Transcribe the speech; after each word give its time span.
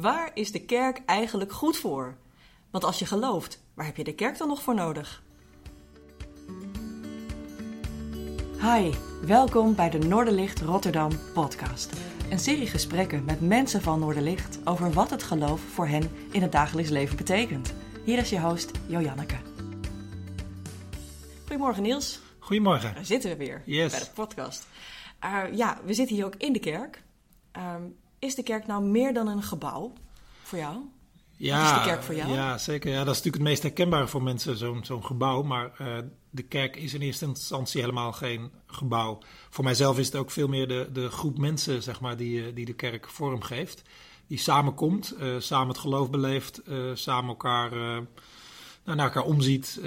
Waar 0.00 0.30
is 0.34 0.52
de 0.52 0.64
kerk 0.64 1.02
eigenlijk 1.06 1.52
goed 1.52 1.76
voor? 1.76 2.16
Want 2.70 2.84
als 2.84 2.98
je 2.98 3.06
gelooft, 3.06 3.62
waar 3.74 3.86
heb 3.86 3.96
je 3.96 4.04
de 4.04 4.14
kerk 4.14 4.38
dan 4.38 4.48
nog 4.48 4.62
voor 4.62 4.74
nodig? 4.74 5.22
Hi, 8.60 8.90
welkom 9.26 9.74
bij 9.74 9.90
de 9.90 9.98
Noorderlicht 9.98 10.60
Rotterdam 10.60 11.10
podcast. 11.34 11.92
Een 12.30 12.38
serie 12.38 12.66
gesprekken 12.66 13.24
met 13.24 13.40
mensen 13.40 13.82
van 13.82 14.00
Noorderlicht 14.00 14.58
over 14.64 14.92
wat 14.92 15.10
het 15.10 15.22
geloof 15.22 15.60
voor 15.60 15.86
hen 15.86 16.10
in 16.30 16.42
het 16.42 16.52
dagelijks 16.52 16.90
leven 16.90 17.16
betekent. 17.16 17.74
Hier 18.04 18.18
is 18.18 18.30
je 18.30 18.40
host 18.40 18.70
Jojanneke. 18.86 19.36
Goedemorgen 21.40 21.82
Niels. 21.82 22.20
Goedemorgen. 22.38 22.94
Daar 22.94 23.04
zitten 23.04 23.30
we 23.30 23.36
weer 23.36 23.62
Yes. 23.64 23.90
bij 23.90 24.00
de 24.00 24.10
podcast. 24.14 24.66
Uh, 25.24 25.42
ja, 25.52 25.80
we 25.84 25.94
zitten 25.94 26.16
hier 26.16 26.24
ook 26.24 26.36
in 26.36 26.52
de 26.52 26.60
kerk. 26.60 27.02
Um, 27.52 27.96
is 28.18 28.34
de 28.34 28.42
kerk 28.42 28.66
nou 28.66 28.84
meer 28.84 29.14
dan 29.14 29.28
een 29.28 29.42
gebouw 29.42 29.92
voor 30.42 30.58
jou? 30.58 30.76
Ja, 31.36 31.62
Wat 31.62 31.70
is 31.70 31.84
de 31.84 31.88
kerk 31.88 32.02
voor 32.02 32.14
jou? 32.14 32.32
Ja, 32.32 32.58
zeker. 32.58 32.90
Ja, 32.90 33.04
dat 33.04 33.14
is 33.14 33.22
natuurlijk 33.22 33.34
het 33.34 33.42
meest 33.42 33.62
herkenbare 33.62 34.06
voor 34.06 34.22
mensen, 34.22 34.56
zo'n 34.56 34.84
zo'n 34.84 35.04
gebouw. 35.04 35.42
Maar 35.42 35.72
uh, 35.80 35.96
de 36.30 36.42
kerk 36.42 36.76
is 36.76 36.94
in 36.94 37.00
eerste 37.00 37.24
instantie 37.24 37.80
helemaal 37.80 38.12
geen 38.12 38.50
gebouw. 38.66 39.18
Voor 39.50 39.64
mijzelf 39.64 39.98
is 39.98 40.06
het 40.06 40.16
ook 40.16 40.30
veel 40.30 40.48
meer 40.48 40.68
de, 40.68 40.88
de 40.92 41.08
groep 41.08 41.38
mensen 41.38 41.82
zeg 41.82 42.00
maar, 42.00 42.16
die, 42.16 42.52
die 42.52 42.64
de 42.64 42.74
kerk 42.74 43.08
vormgeeft. 43.08 43.82
Die 44.26 44.38
samenkomt, 44.38 45.14
uh, 45.20 45.34
samen 45.38 45.68
het 45.68 45.78
geloof 45.78 46.10
beleeft, 46.10 46.60
uh, 46.68 46.90
samen 46.94 47.28
elkaar, 47.28 47.70
nou, 47.70 48.96
naar 48.96 49.06
elkaar 49.06 49.24
omziet, 49.24 49.80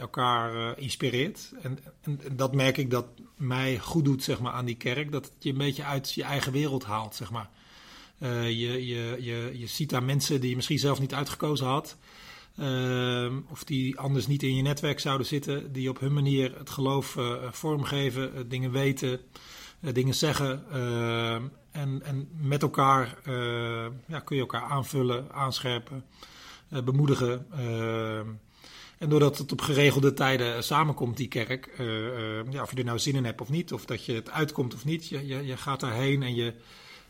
elkaar 0.00 0.78
inspireert. 0.78 1.52
En, 1.62 1.78
en, 2.00 2.20
en, 2.24 2.36
dat 2.36 2.54
merk 2.54 2.76
ik 2.76 2.90
dat 2.90 3.06
mij 3.36 3.78
goed 3.78 4.04
doet 4.04 4.22
zeg 4.22 4.40
maar, 4.40 4.52
aan 4.52 4.64
die 4.64 4.76
kerk. 4.76 5.12
Dat 5.12 5.24
het 5.24 5.34
je 5.38 5.50
een 5.50 5.58
beetje 5.58 5.84
uit 5.84 6.12
je 6.12 6.22
eigen 6.22 6.52
wereld 6.52 6.84
haalt, 6.84 7.14
zeg 7.14 7.30
maar. 7.30 7.50
Uh, 8.22 8.50
je, 8.50 8.86
je, 8.86 9.16
je, 9.20 9.50
je 9.54 9.66
ziet 9.66 9.90
daar 9.90 10.02
mensen 10.02 10.40
die 10.40 10.50
je 10.50 10.56
misschien 10.56 10.78
zelf 10.78 11.00
niet 11.00 11.14
uitgekozen 11.14 11.66
had. 11.66 11.96
Uh, 12.58 13.32
of 13.48 13.64
die 13.64 13.98
anders 13.98 14.26
niet 14.26 14.42
in 14.42 14.56
je 14.56 14.62
netwerk 14.62 15.00
zouden 15.00 15.26
zitten. 15.26 15.72
Die 15.72 15.88
op 15.88 16.00
hun 16.00 16.12
manier 16.12 16.58
het 16.58 16.70
geloof 16.70 17.16
uh, 17.16 17.34
vormgeven, 17.50 18.32
uh, 18.34 18.40
dingen 18.46 18.70
weten, 18.70 19.20
dingen 19.80 20.14
zeggen. 20.14 20.64
en, 21.70 22.02
en 22.02 22.28
met 22.40 22.62
elkaar 22.62 23.18
ja, 24.06 24.20
kun 24.24 24.36
je 24.36 24.42
elkaar 24.42 24.62
aanvullen, 24.62 25.32
aanscherpen, 25.32 26.04
bemoedigen. 26.84 27.46
en 28.98 29.08
doordat 29.08 29.38
het 29.38 29.52
op 29.52 29.60
geregelde 29.60 30.14
tijden 30.14 30.64
samenkomt, 30.64 31.16
die 31.16 31.28
kerk. 31.28 31.70
ja, 32.50 32.62
of 32.62 32.70
je 32.70 32.76
er 32.76 32.84
nou 32.84 32.98
zin 32.98 33.14
in 33.14 33.24
hebt 33.24 33.40
of 33.40 33.48
niet, 33.48 33.72
of 33.72 33.84
dat 33.84 34.04
je 34.04 34.12
het 34.12 34.30
uitkomt 34.30 34.74
of 34.74 34.84
niet. 34.84 35.08
Je, 35.08 35.26
je, 35.26 35.46
je 35.46 35.56
gaat 35.56 35.80
daarheen 35.80 36.22
en 36.22 36.34
je 36.34 36.54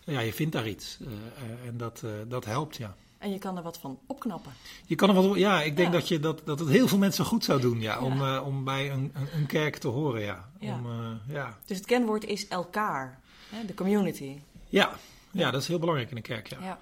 ja, 0.04 0.20
je 0.20 0.32
vindt 0.32 0.52
daar 0.52 0.68
iets. 0.68 0.98
Uh, 1.00 1.08
uh, 1.08 1.68
en 1.68 1.76
dat, 1.76 2.02
uh, 2.04 2.10
dat 2.28 2.44
helpt, 2.44 2.76
ja. 2.76 2.94
En 3.18 3.32
je 3.32 3.38
kan 3.38 3.56
er 3.56 3.62
wat 3.62 3.78
van 3.78 3.98
opknappen. 4.06 4.52
Je 4.86 4.94
kan 4.94 5.08
er 5.08 5.14
wat, 5.14 5.36
ja, 5.36 5.62
ik 5.62 5.76
denk 5.76 5.92
ja. 5.92 5.98
dat, 5.98 6.08
je, 6.08 6.20
dat, 6.20 6.42
dat 6.44 6.58
het 6.58 6.68
heel 6.68 6.88
veel 6.88 6.98
mensen 6.98 7.24
goed 7.24 7.44
zou 7.44 7.60
doen, 7.60 7.80
ja, 7.80 8.00
om, 8.00 8.16
ja. 8.16 8.42
om 8.42 8.64
bij 8.64 8.90
een, 8.90 9.12
een, 9.34 9.46
kerk 9.46 9.76
te 9.76 9.88
horen, 9.88 10.22
ja. 10.22 10.50
Ja. 10.58 10.74
Om, 10.74 11.20
ja. 11.28 11.58
Dus 11.66 11.76
het 11.76 11.86
kenwoord 11.86 12.24
is 12.24 12.48
elkaar, 12.48 13.20
hè? 13.48 13.64
de 13.64 13.74
community. 13.74 14.38
Ja. 14.68 14.92
ja, 15.30 15.50
dat 15.50 15.60
is 15.60 15.68
heel 15.68 15.78
belangrijk 15.78 16.10
in 16.10 16.16
een 16.16 16.22
kerk, 16.22 16.46
ja. 16.46 16.58
ja. 16.60 16.78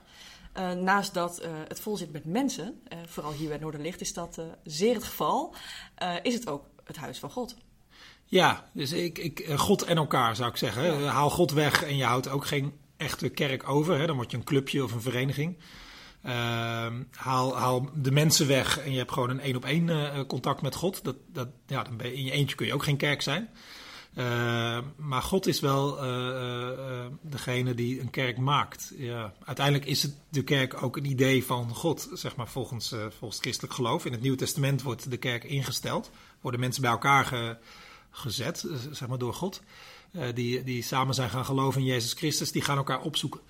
Uh, 0.57 0.83
naast 0.83 1.15
dat 1.15 1.43
het 1.69 1.81
vol 1.81 1.97
zit 1.97 2.13
met 2.13 2.25
mensen, 2.25 2.81
vooral 3.07 3.33
hier 3.33 3.49
bij 3.49 3.59
Noorderlicht 3.59 4.01
is 4.01 4.13
dat 4.13 4.41
zeer 4.65 4.95
het 4.95 5.05
geval, 5.05 5.55
is 6.23 6.35
het 6.35 6.49
ook 6.49 6.65
het 6.85 6.97
huis 6.97 7.19
van 7.19 7.31
God. 7.31 7.57
Ja, 8.25 8.71
dus 8.73 8.93
ik, 8.93 9.19
ik, 9.19 9.47
God 9.57 9.83
en 9.83 9.97
elkaar 9.97 10.37
zou 10.37 10.51
ik 10.51 10.57
zeggen. 10.57 11.07
Haal 11.09 11.31
God 11.31 11.51
weg 11.51 11.83
en 11.83 11.97
je 11.97 12.05
houdt 12.05 12.29
ook 12.29 12.47
geen 12.47 12.73
echte 13.01 13.29
kerk 13.29 13.69
over. 13.69 13.99
Hè? 13.99 14.07
Dan 14.07 14.17
word 14.17 14.31
je 14.31 14.37
een 14.37 14.45
clubje 14.45 14.85
of 14.85 14.93
een 14.93 15.01
vereniging. 15.01 15.57
Uh, 16.27 16.33
haal, 17.11 17.57
haal 17.57 17.91
de 17.95 18.11
mensen 18.11 18.47
weg 18.47 18.79
en 18.79 18.93
je 18.93 18.99
hebt 18.99 19.13
gewoon 19.13 19.31
een 19.31 19.41
één 19.41 19.57
op 19.57 19.65
één 19.65 20.27
contact 20.27 20.63
met 20.63 20.75
God. 20.75 21.05
Dat, 21.05 21.17
dat, 21.33 21.49
ja, 21.67 21.83
dan 21.83 21.97
ben 21.97 22.07
je, 22.07 22.15
in 22.15 22.25
je 22.25 22.31
eentje 22.31 22.57
kun 22.57 22.67
je 22.67 22.75
ook 22.75 22.85
geen 22.85 22.97
kerk 22.97 23.23
zijn. 23.23 23.49
Uh, 24.15 24.79
maar 24.97 25.23
God 25.23 25.47
is 25.47 25.61
wel 25.61 26.03
eh, 26.03 27.07
degene 27.21 27.75
die 27.75 28.01
een 28.01 28.11
kerk 28.11 28.39
maakt. 28.39 28.93
Ja, 28.97 29.33
uiteindelijk 29.45 29.87
is 29.87 30.03
het 30.03 30.15
de 30.29 30.43
kerk 30.43 30.83
ook 30.83 30.97
een 30.97 31.05
idee 31.05 31.45
van 31.45 31.75
God, 31.75 32.09
zeg 32.13 32.37
maar 32.37 32.49
volgens, 32.49 32.95
volgens 33.19 33.41
christelijk 33.41 33.75
geloof. 33.75 34.05
In 34.05 34.13
het 34.13 34.21
Nieuwe 34.21 34.37
Testament 34.37 34.83
wordt 34.83 35.11
de 35.11 35.17
kerk 35.17 35.45
ingesteld, 35.45 36.11
worden 36.41 36.61
mensen 36.61 36.83
bij 36.83 36.91
elkaar 36.91 37.25
ge, 37.25 37.57
gezet, 38.11 38.67
zeg 38.91 39.09
maar 39.09 39.19
door 39.19 39.35
God. 39.35 39.63
Uh, 40.13 40.25
die, 40.35 40.65
die 40.65 40.83
samen 40.83 41.15
zijn 41.15 41.31
gaan 41.31 41.45
geloven 41.45 41.81
in 41.81 41.87
Jezus 41.87 42.13
Christus, 42.13 42.53
die 42.53 42.63
gaan 42.63 42.77
elkaar 42.77 43.01
opzoeken. 43.01 43.41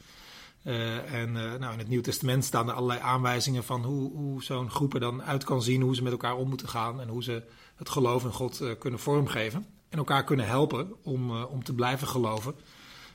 Uh, 0.65 1.12
en 1.12 1.28
uh, 1.28 1.54
nou, 1.54 1.72
in 1.72 1.78
het 1.78 1.88
Nieuw 1.88 2.00
Testament 2.00 2.44
staan 2.44 2.69
er 2.69 2.75
allerlei 2.75 3.00
aanwijzingen 3.00 3.65
van 3.65 3.84
hoe, 3.84 4.12
hoe 4.12 4.43
zo'n 4.43 4.71
groep 4.71 4.94
er 4.94 5.00
dan 5.00 5.22
uit 5.22 5.44
kan 5.44 5.62
zien, 5.62 5.82
hoe 5.82 5.94
ze 5.94 6.03
met 6.03 6.12
elkaar 6.12 6.37
om 6.37 6.48
moeten 6.48 6.69
gaan 6.69 7.00
en 7.00 7.09
hoe 7.09 7.22
ze 7.22 7.43
het 7.76 7.88
geloof 7.88 8.25
in 8.25 8.32
God 8.32 8.62
kunnen 8.78 9.00
vormgeven. 9.00 9.66
En 9.88 9.98
elkaar 9.98 10.25
kunnen 10.25 10.47
helpen 10.47 10.93
om, 11.03 11.43
om 11.43 11.65
te 11.65 11.75
blijven 11.75 12.09
geloven 12.09 12.54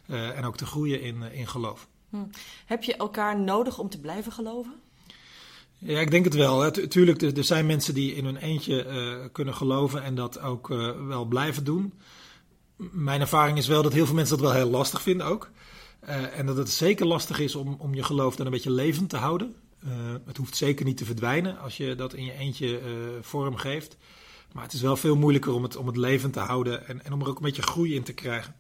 en 0.08 0.46
ook 0.46 0.58
te 0.58 0.66
groeien 0.66 1.02
in, 1.02 1.22
in 1.22 1.48
geloof. 1.48 1.88
Hm. 2.10 2.18
Heb 2.66 2.84
je 2.84 2.96
elkaar 2.96 3.40
nodig 3.40 3.80
om 3.80 3.90
te 3.90 4.00
blijven 4.00 4.32
geloven? 4.32 4.74
Ja, 5.78 6.00
ik 6.00 6.12
denk 6.12 6.26
het 6.26 6.34
wel. 6.34 6.62
Hè. 6.62 6.88
Tuurlijk, 6.88 7.22
er, 7.22 7.38
er 7.38 7.44
zijn 7.44 7.66
mensen 7.66 7.94
die 7.94 8.16
in 8.16 8.26
hun 8.26 8.38
eentje 8.38 9.30
kunnen 9.32 9.56
geloven 9.56 10.04
en 10.04 10.16
dat 10.16 10.40
ook 10.40 10.68
wel 11.08 11.26
blijven 11.26 11.64
doen 11.64 11.94
mijn 12.76 13.22
ervaring 13.22 13.58
is 13.58 13.68
wel 13.68 13.84
dat 13.84 13.94
heel 13.94 14.06
veel 14.06 14.16
mensen 14.16 14.38
dat 14.38 14.46
wel 14.46 14.56
heel 14.56 14.70
lastig 14.70 15.02
vinden 15.02 15.28
ook. 15.28 15.50
Uh, 16.10 16.38
en 16.38 16.46
dat 16.46 16.58
het 16.58 16.70
zeker 16.70 17.06
lastig 17.06 17.40
is 17.40 17.56
om, 17.56 17.76
om 17.80 17.94
je 17.94 18.04
geloof 18.04 18.36
dan 18.36 18.46
een 18.46 18.52
beetje 18.52 18.72
levend 18.72 19.10
te 19.10 19.18
houden. 19.18 19.56
Uh, 19.86 19.92
het 20.26 20.38
hoeft 20.38 20.58
zeker 20.58 20.86
niet 20.86 20.98
te 20.98 21.06
verdwijnen 21.06 21.60
als 21.60 21.78
je 21.78 21.96
dat 21.96 22.14
in 22.14 22.26
je 22.26 22.34
eentje 22.34 22.82
uh, 22.82 22.88
vorm 23.22 23.56
geeft. 23.56 23.98
Maar 24.52 24.64
het 24.64 24.74
is 24.74 24.82
wel 24.82 24.98
veel 24.98 25.16
moeilijker 25.16 25.54
om 25.54 25.64
het, 25.64 25.76
om 25.76 25.88
het 25.88 25.98
levend 25.98 26.34
te 26.34 26.40
houden 26.40 26.88
en, 26.88 27.06
en 27.06 27.14
om 27.14 27.22
er 27.22 27.28
ook 27.28 27.38
een 27.38 27.44
beetje 27.44 27.62
groei 27.62 27.96
in 27.96 28.04
te 28.04 28.14
krijgen. 28.14 28.56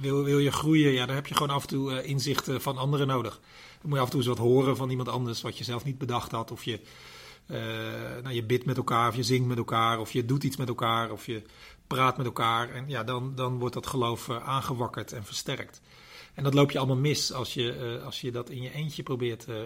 wil, 0.00 0.24
wil 0.24 0.38
je 0.38 0.52
groeien, 0.52 0.92
ja, 0.92 1.06
dan 1.06 1.14
heb 1.14 1.26
je 1.26 1.34
gewoon 1.34 1.54
af 1.54 1.62
en 1.62 1.68
toe 1.68 2.02
inzichten 2.02 2.60
van 2.60 2.76
anderen 2.76 3.06
nodig. 3.06 3.40
Dan 3.80 3.88
moet 3.88 3.92
je 3.92 3.98
af 3.98 4.04
en 4.04 4.10
toe 4.10 4.20
eens 4.20 4.28
wat 4.28 4.38
horen 4.38 4.76
van 4.76 4.90
iemand 4.90 5.08
anders 5.08 5.42
wat 5.42 5.58
je 5.58 5.64
zelf 5.64 5.84
niet 5.84 5.98
bedacht 5.98 6.30
had. 6.30 6.50
Of 6.50 6.64
je, 6.64 6.80
nou, 8.22 8.34
je 8.34 8.44
bidt 8.44 8.64
met 8.64 8.76
elkaar, 8.76 9.08
of 9.08 9.16
je 9.16 9.22
zingt 9.22 9.46
met 9.46 9.58
elkaar, 9.58 9.98
of 9.98 10.12
je 10.12 10.24
doet 10.24 10.44
iets 10.44 10.56
met 10.56 10.68
elkaar, 10.68 11.10
of 11.10 11.26
je 11.26 11.42
praat 11.86 12.16
met 12.16 12.26
elkaar. 12.26 12.70
En 12.70 12.88
ja, 12.88 13.04
dan, 13.04 13.34
dan 13.34 13.58
wordt 13.58 13.74
dat 13.74 13.86
geloof 13.86 14.28
uh, 14.28 14.48
aangewakkerd 14.48 15.12
en 15.12 15.24
versterkt. 15.24 15.80
En 16.34 16.44
dat 16.44 16.54
loop 16.54 16.70
je 16.70 16.78
allemaal 16.78 16.96
mis 16.96 17.32
als 17.32 17.54
je, 17.54 17.96
uh, 17.98 18.04
als 18.04 18.20
je 18.20 18.32
dat 18.32 18.50
in 18.50 18.62
je 18.62 18.72
eentje 18.72 19.02
probeert 19.02 19.46
uh, 19.48 19.56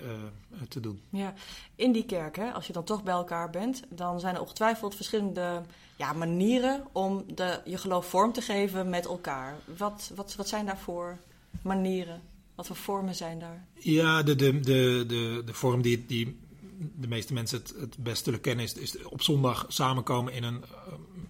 te 0.69 0.81
doen. 0.81 1.01
Ja, 1.11 1.35
in 1.75 1.93
die 1.93 2.05
kerk, 2.05 2.37
hè, 2.37 2.51
als 2.51 2.67
je 2.67 2.73
dan 2.73 2.85
toch 2.85 3.03
bij 3.03 3.15
elkaar 3.15 3.51
bent, 3.51 3.83
dan 3.89 4.21
zijn 4.21 4.35
er 4.35 4.41
ongetwijfeld 4.41 4.95
verschillende 4.95 5.63
ja, 5.97 6.13
manieren 6.13 6.87
om 6.93 7.25
de, 7.35 7.61
je 7.65 7.79
geloof 7.79 8.07
vorm 8.07 8.33
te 8.33 8.41
geven 8.41 8.89
met 8.89 9.07
elkaar. 9.07 9.57
Wat, 9.77 10.11
wat, 10.15 10.35
wat 10.35 10.49
zijn 10.49 10.67
daarvoor 10.67 11.19
manieren? 11.63 12.23
Wat 12.55 12.67
voor 12.67 12.77
vormen 12.77 13.15
zijn 13.15 13.39
daar? 13.39 13.67
Ja, 13.75 14.23
de, 14.23 14.37
de, 14.37 14.61
de, 14.61 15.05
de, 15.07 15.43
de 15.45 15.55
vorm 15.55 15.83
die, 15.83 16.07
die 16.07 16.39
de 16.79 17.09
meeste 17.09 17.33
mensen 17.33 17.59
het, 17.59 17.75
het 17.81 17.97
best 17.99 18.25
zullen 18.25 18.41
kennen, 18.41 18.65
is, 18.65 18.75
is 18.75 19.03
op 19.03 19.23
zondag 19.23 19.65
samenkomen 19.69 20.33
in 20.33 20.43
een 20.43 20.65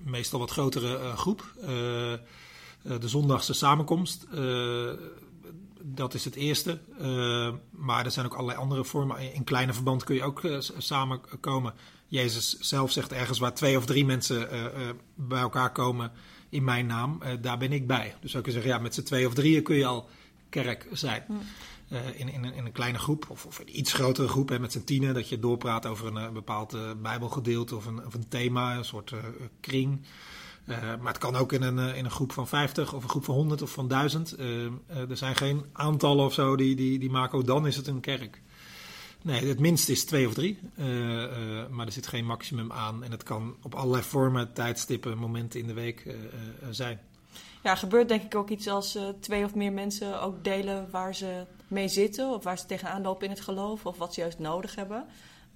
meestal 0.08 0.38
wat 0.38 0.50
grotere 0.50 0.98
uh, 0.98 1.16
groep. 1.16 1.54
Uh, 1.60 1.68
de 2.82 3.08
zondagse 3.08 3.52
samenkomst, 3.52 4.26
dat 5.82 6.14
is 6.14 6.24
het 6.24 6.34
eerste. 6.34 6.78
maar 7.70 8.04
er 8.04 8.10
zijn 8.10 8.26
ook 8.26 8.34
allerlei 8.34 8.58
andere 8.58 8.84
vormen. 8.84 9.34
In 9.34 9.44
kleine 9.44 9.72
verband 9.72 10.04
kun 10.04 10.14
je 10.14 10.22
ook 10.22 10.42
samenkomen. 10.78 11.74
Jezus 12.06 12.58
zelf 12.58 12.92
zegt 12.92 13.12
ergens 13.12 13.38
waar 13.38 13.54
twee 13.54 13.76
of 13.76 13.86
drie 13.86 14.04
mensen 14.04 14.48
bij 15.14 15.40
elkaar 15.40 15.72
komen 15.72 16.12
in 16.48 16.64
mijn 16.64 16.86
naam, 16.86 17.20
daar 17.40 17.58
ben 17.58 17.72
ik 17.72 17.86
bij. 17.86 18.14
Dus 18.20 18.30
zou 18.30 18.44
ik 18.44 18.52
zeggen, 18.52 18.70
ja, 18.70 18.78
met 18.78 18.94
z'n 18.94 19.02
twee 19.02 19.26
of 19.26 19.34
drieën 19.34 19.62
kun 19.62 19.76
je 19.76 19.86
al 19.86 20.08
kerk 20.48 20.86
zijn. 20.92 21.24
Uh, 21.92 22.20
in, 22.20 22.32
in, 22.32 22.44
in, 22.44 22.64
een 22.64 22.72
kleine 22.72 22.98
groep, 22.98 23.26
of, 23.28 23.46
of 23.46 23.58
een 23.58 23.78
iets 23.78 23.92
grotere 23.92 24.28
groep 24.28 24.48
hè, 24.48 24.58
met 24.58 24.72
z'n 24.72 24.84
tienen, 24.84 25.14
dat 25.14 25.28
je 25.28 25.38
doorpraat 25.38 25.86
over 25.86 26.06
een, 26.06 26.16
een 26.16 26.32
bepaald 26.32 26.74
uh, 26.74 26.90
bijbelgedeelte 27.02 27.76
of 27.76 27.86
een, 27.86 28.06
of 28.06 28.14
een 28.14 28.28
thema, 28.28 28.76
een 28.76 28.84
soort 28.84 29.12
kring. 29.60 30.00
maar 30.66 31.12
het 31.12 31.18
kan 31.18 31.36
ook 31.36 31.52
in 31.52 31.62
een, 31.62 31.94
in 31.94 32.04
een 32.04 32.10
groep 32.10 32.32
van 32.32 32.48
50 32.48 32.94
of 32.94 33.02
een 33.02 33.08
groep 33.08 33.24
van 33.24 33.34
100 33.34 33.62
of 33.62 33.70
van 33.70 33.88
1000. 33.88 34.38
er 34.88 35.16
zijn 35.16 35.36
geen 35.36 35.64
aantallen 35.72 36.24
of 36.24 36.32
zo 36.32 36.56
die, 36.56 36.76
die, 36.76 36.98
die 36.98 37.10
maken, 37.10 37.38
oh 37.38 37.46
dan 37.46 37.66
is 37.66 37.76
het 37.76 37.86
een 37.86 38.00
kerk. 38.00 38.42
Nee, 39.22 39.46
het 39.46 39.60
minst 39.60 39.88
is 39.88 40.04
twee 40.04 40.26
of 40.26 40.34
drie, 40.34 40.58
maar 41.70 41.86
er 41.86 41.92
zit 41.92 42.06
geen 42.06 42.24
maximum 42.24 42.72
aan. 42.72 43.04
En 43.04 43.10
het 43.10 43.22
kan 43.22 43.56
op 43.62 43.74
allerlei 43.74 44.02
vormen, 44.02 44.52
tijdstippen, 44.52 45.18
momenten 45.18 45.60
in 45.60 45.66
de 45.66 45.72
week 45.72 46.14
zijn. 46.70 47.00
Ja, 47.62 47.74
gebeurt 47.74 48.08
denk 48.08 48.22
ik 48.22 48.34
ook 48.34 48.50
iets 48.50 48.68
als 48.68 48.98
twee 49.20 49.44
of 49.44 49.54
meer 49.54 49.72
mensen 49.72 50.20
ook 50.22 50.44
delen 50.44 50.88
waar 50.90 51.14
ze 51.14 51.46
mee 51.68 51.88
zitten, 51.88 52.28
of 52.28 52.44
waar 52.44 52.58
ze 52.58 52.66
tegenaan 52.66 53.02
lopen 53.02 53.24
in 53.24 53.32
het 53.32 53.40
geloof, 53.40 53.86
of 53.86 53.98
wat 53.98 54.14
ze 54.14 54.20
juist 54.20 54.38
nodig 54.38 54.74
hebben. 54.74 55.06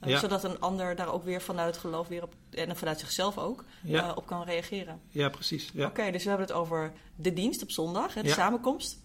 Uh, 0.05 0.09
ja. 0.09 0.19
Zodat 0.19 0.45
een 0.45 0.61
ander 0.61 0.97
daar 0.97 1.13
ook 1.13 1.25
weer 1.25 1.43
vanuit 1.43 1.75
het 1.75 1.85
geloof 1.85 2.09
weer 2.09 2.23
op, 2.23 2.35
en 2.51 2.77
vanuit 2.77 3.01
zichzelf 3.01 3.39
ook 3.39 3.65
ja. 3.83 4.09
uh, 4.09 4.17
op 4.17 4.27
kan 4.27 4.45
reageren. 4.45 5.01
Ja, 5.09 5.29
precies. 5.29 5.71
Ja. 5.75 5.81
Oké, 5.81 5.91
okay, 5.91 6.11
dus 6.11 6.23
we 6.23 6.29
hebben 6.29 6.47
het 6.47 6.57
over 6.57 6.93
de 7.17 7.33
dienst 7.33 7.63
op 7.63 7.71
zondag, 7.71 8.15
hè, 8.15 8.23
de 8.23 8.29
samenkomst. 8.29 8.99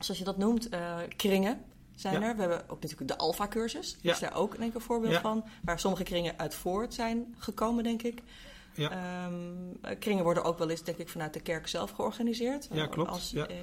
Zoals 0.00 0.18
je 0.18 0.24
dat 0.24 0.36
noemt, 0.36 0.68
kringen. 1.16 1.64
zijn 1.94 2.22
er. 2.22 2.34
We 2.34 2.40
hebben 2.40 2.62
ook 2.68 2.80
natuurlijk 2.82 3.08
de 3.10 3.16
Alpha-cursus. 3.16 3.96
Ja. 4.00 4.12
is 4.12 4.18
daar 4.18 4.34
ook 4.34 4.56
denk 4.58 4.68
ik, 4.68 4.74
een 4.74 4.80
voorbeeld 4.80 5.20
van. 5.20 5.44
Waar 5.62 5.80
sommige 5.80 6.02
kringen 6.02 6.38
uit 6.38 6.54
voort 6.54 6.94
zijn 6.94 7.34
gekomen, 7.38 7.84
denk 7.84 8.02
ik. 8.02 8.22
Ja. 8.74 8.90
Ehm, 8.90 9.98
kringen 9.98 10.24
worden 10.24 10.44
ook 10.44 10.58
wel 10.58 10.70
eens, 10.70 10.82
denk 10.82 10.98
ik, 10.98 11.08
vanuit 11.08 11.32
de 11.32 11.40
kerk 11.40 11.68
zelf 11.68 11.90
georganiseerd. 11.90 12.68
Ja, 12.72 12.86
klopt. 12.86 13.10
Als 13.10 13.30
ja. 13.30 13.48
Uh, 13.50 13.56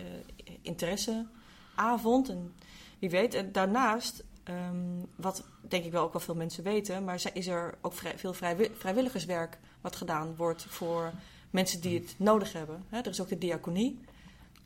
interesseavond. 1.79 2.29
En 2.29 2.53
wie 2.99 3.09
weet. 3.09 3.33
En 3.33 3.51
daarnaast, 3.51 4.23
um, 4.49 5.05
wat 5.15 5.43
denk 5.61 5.85
ik 5.85 5.91
wel 5.91 6.03
ook 6.03 6.13
wel 6.13 6.21
veel 6.21 6.35
mensen 6.35 6.63
weten, 6.63 7.03
maar 7.03 7.21
is 7.33 7.47
er 7.47 7.77
ook 7.81 7.93
vrij, 7.93 8.17
veel 8.17 8.33
vrijwilligerswerk 8.77 9.57
wat 9.81 9.95
gedaan 9.95 10.35
wordt 10.35 10.65
voor 10.69 11.11
mensen 11.49 11.81
die 11.81 11.99
het 11.99 12.15
nodig 12.17 12.53
hebben. 12.53 12.85
er 12.89 13.07
is 13.07 13.21
ook 13.21 13.29
de 13.29 13.37
diaconie. 13.37 13.99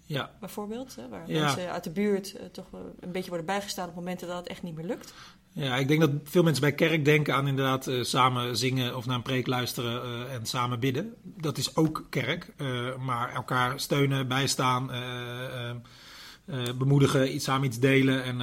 Ja. 0.05 0.31
Bijvoorbeeld, 0.39 0.95
hè, 0.95 1.07
waar 1.09 1.23
mensen 1.27 1.71
uit 1.71 1.83
de 1.83 1.89
buurt 1.89 2.33
uh, 2.35 2.41
toch 2.51 2.65
een 2.99 3.11
beetje 3.11 3.27
worden 3.27 3.45
bijgestaan 3.45 3.89
op 3.89 3.95
momenten 3.95 4.27
dat 4.27 4.37
het 4.37 4.47
echt 4.47 4.63
niet 4.63 4.75
meer 4.75 4.85
lukt. 4.85 5.13
Ja, 5.51 5.75
ik 5.75 5.87
denk 5.87 5.99
dat 5.99 6.11
veel 6.23 6.43
mensen 6.43 6.61
bij 6.61 6.73
kerk 6.73 7.05
denken 7.05 7.33
aan 7.33 7.47
inderdaad 7.47 7.87
uh, 7.87 8.03
samen 8.03 8.57
zingen 8.57 8.95
of 8.95 9.05
naar 9.05 9.15
een 9.15 9.21
preek 9.21 9.47
luisteren 9.47 10.05
uh, 10.05 10.33
en 10.33 10.45
samen 10.45 10.79
bidden. 10.79 11.13
Dat 11.23 11.57
is 11.57 11.75
ook 11.75 12.05
kerk, 12.09 12.53
maar 12.99 13.33
elkaar 13.33 13.79
steunen, 13.79 14.27
bijstaan, 14.27 14.91
bemoedigen, 16.77 17.33
iets 17.35 17.45
samen 17.45 17.67
iets 17.67 17.79
delen 17.79 18.23
en 18.23 18.37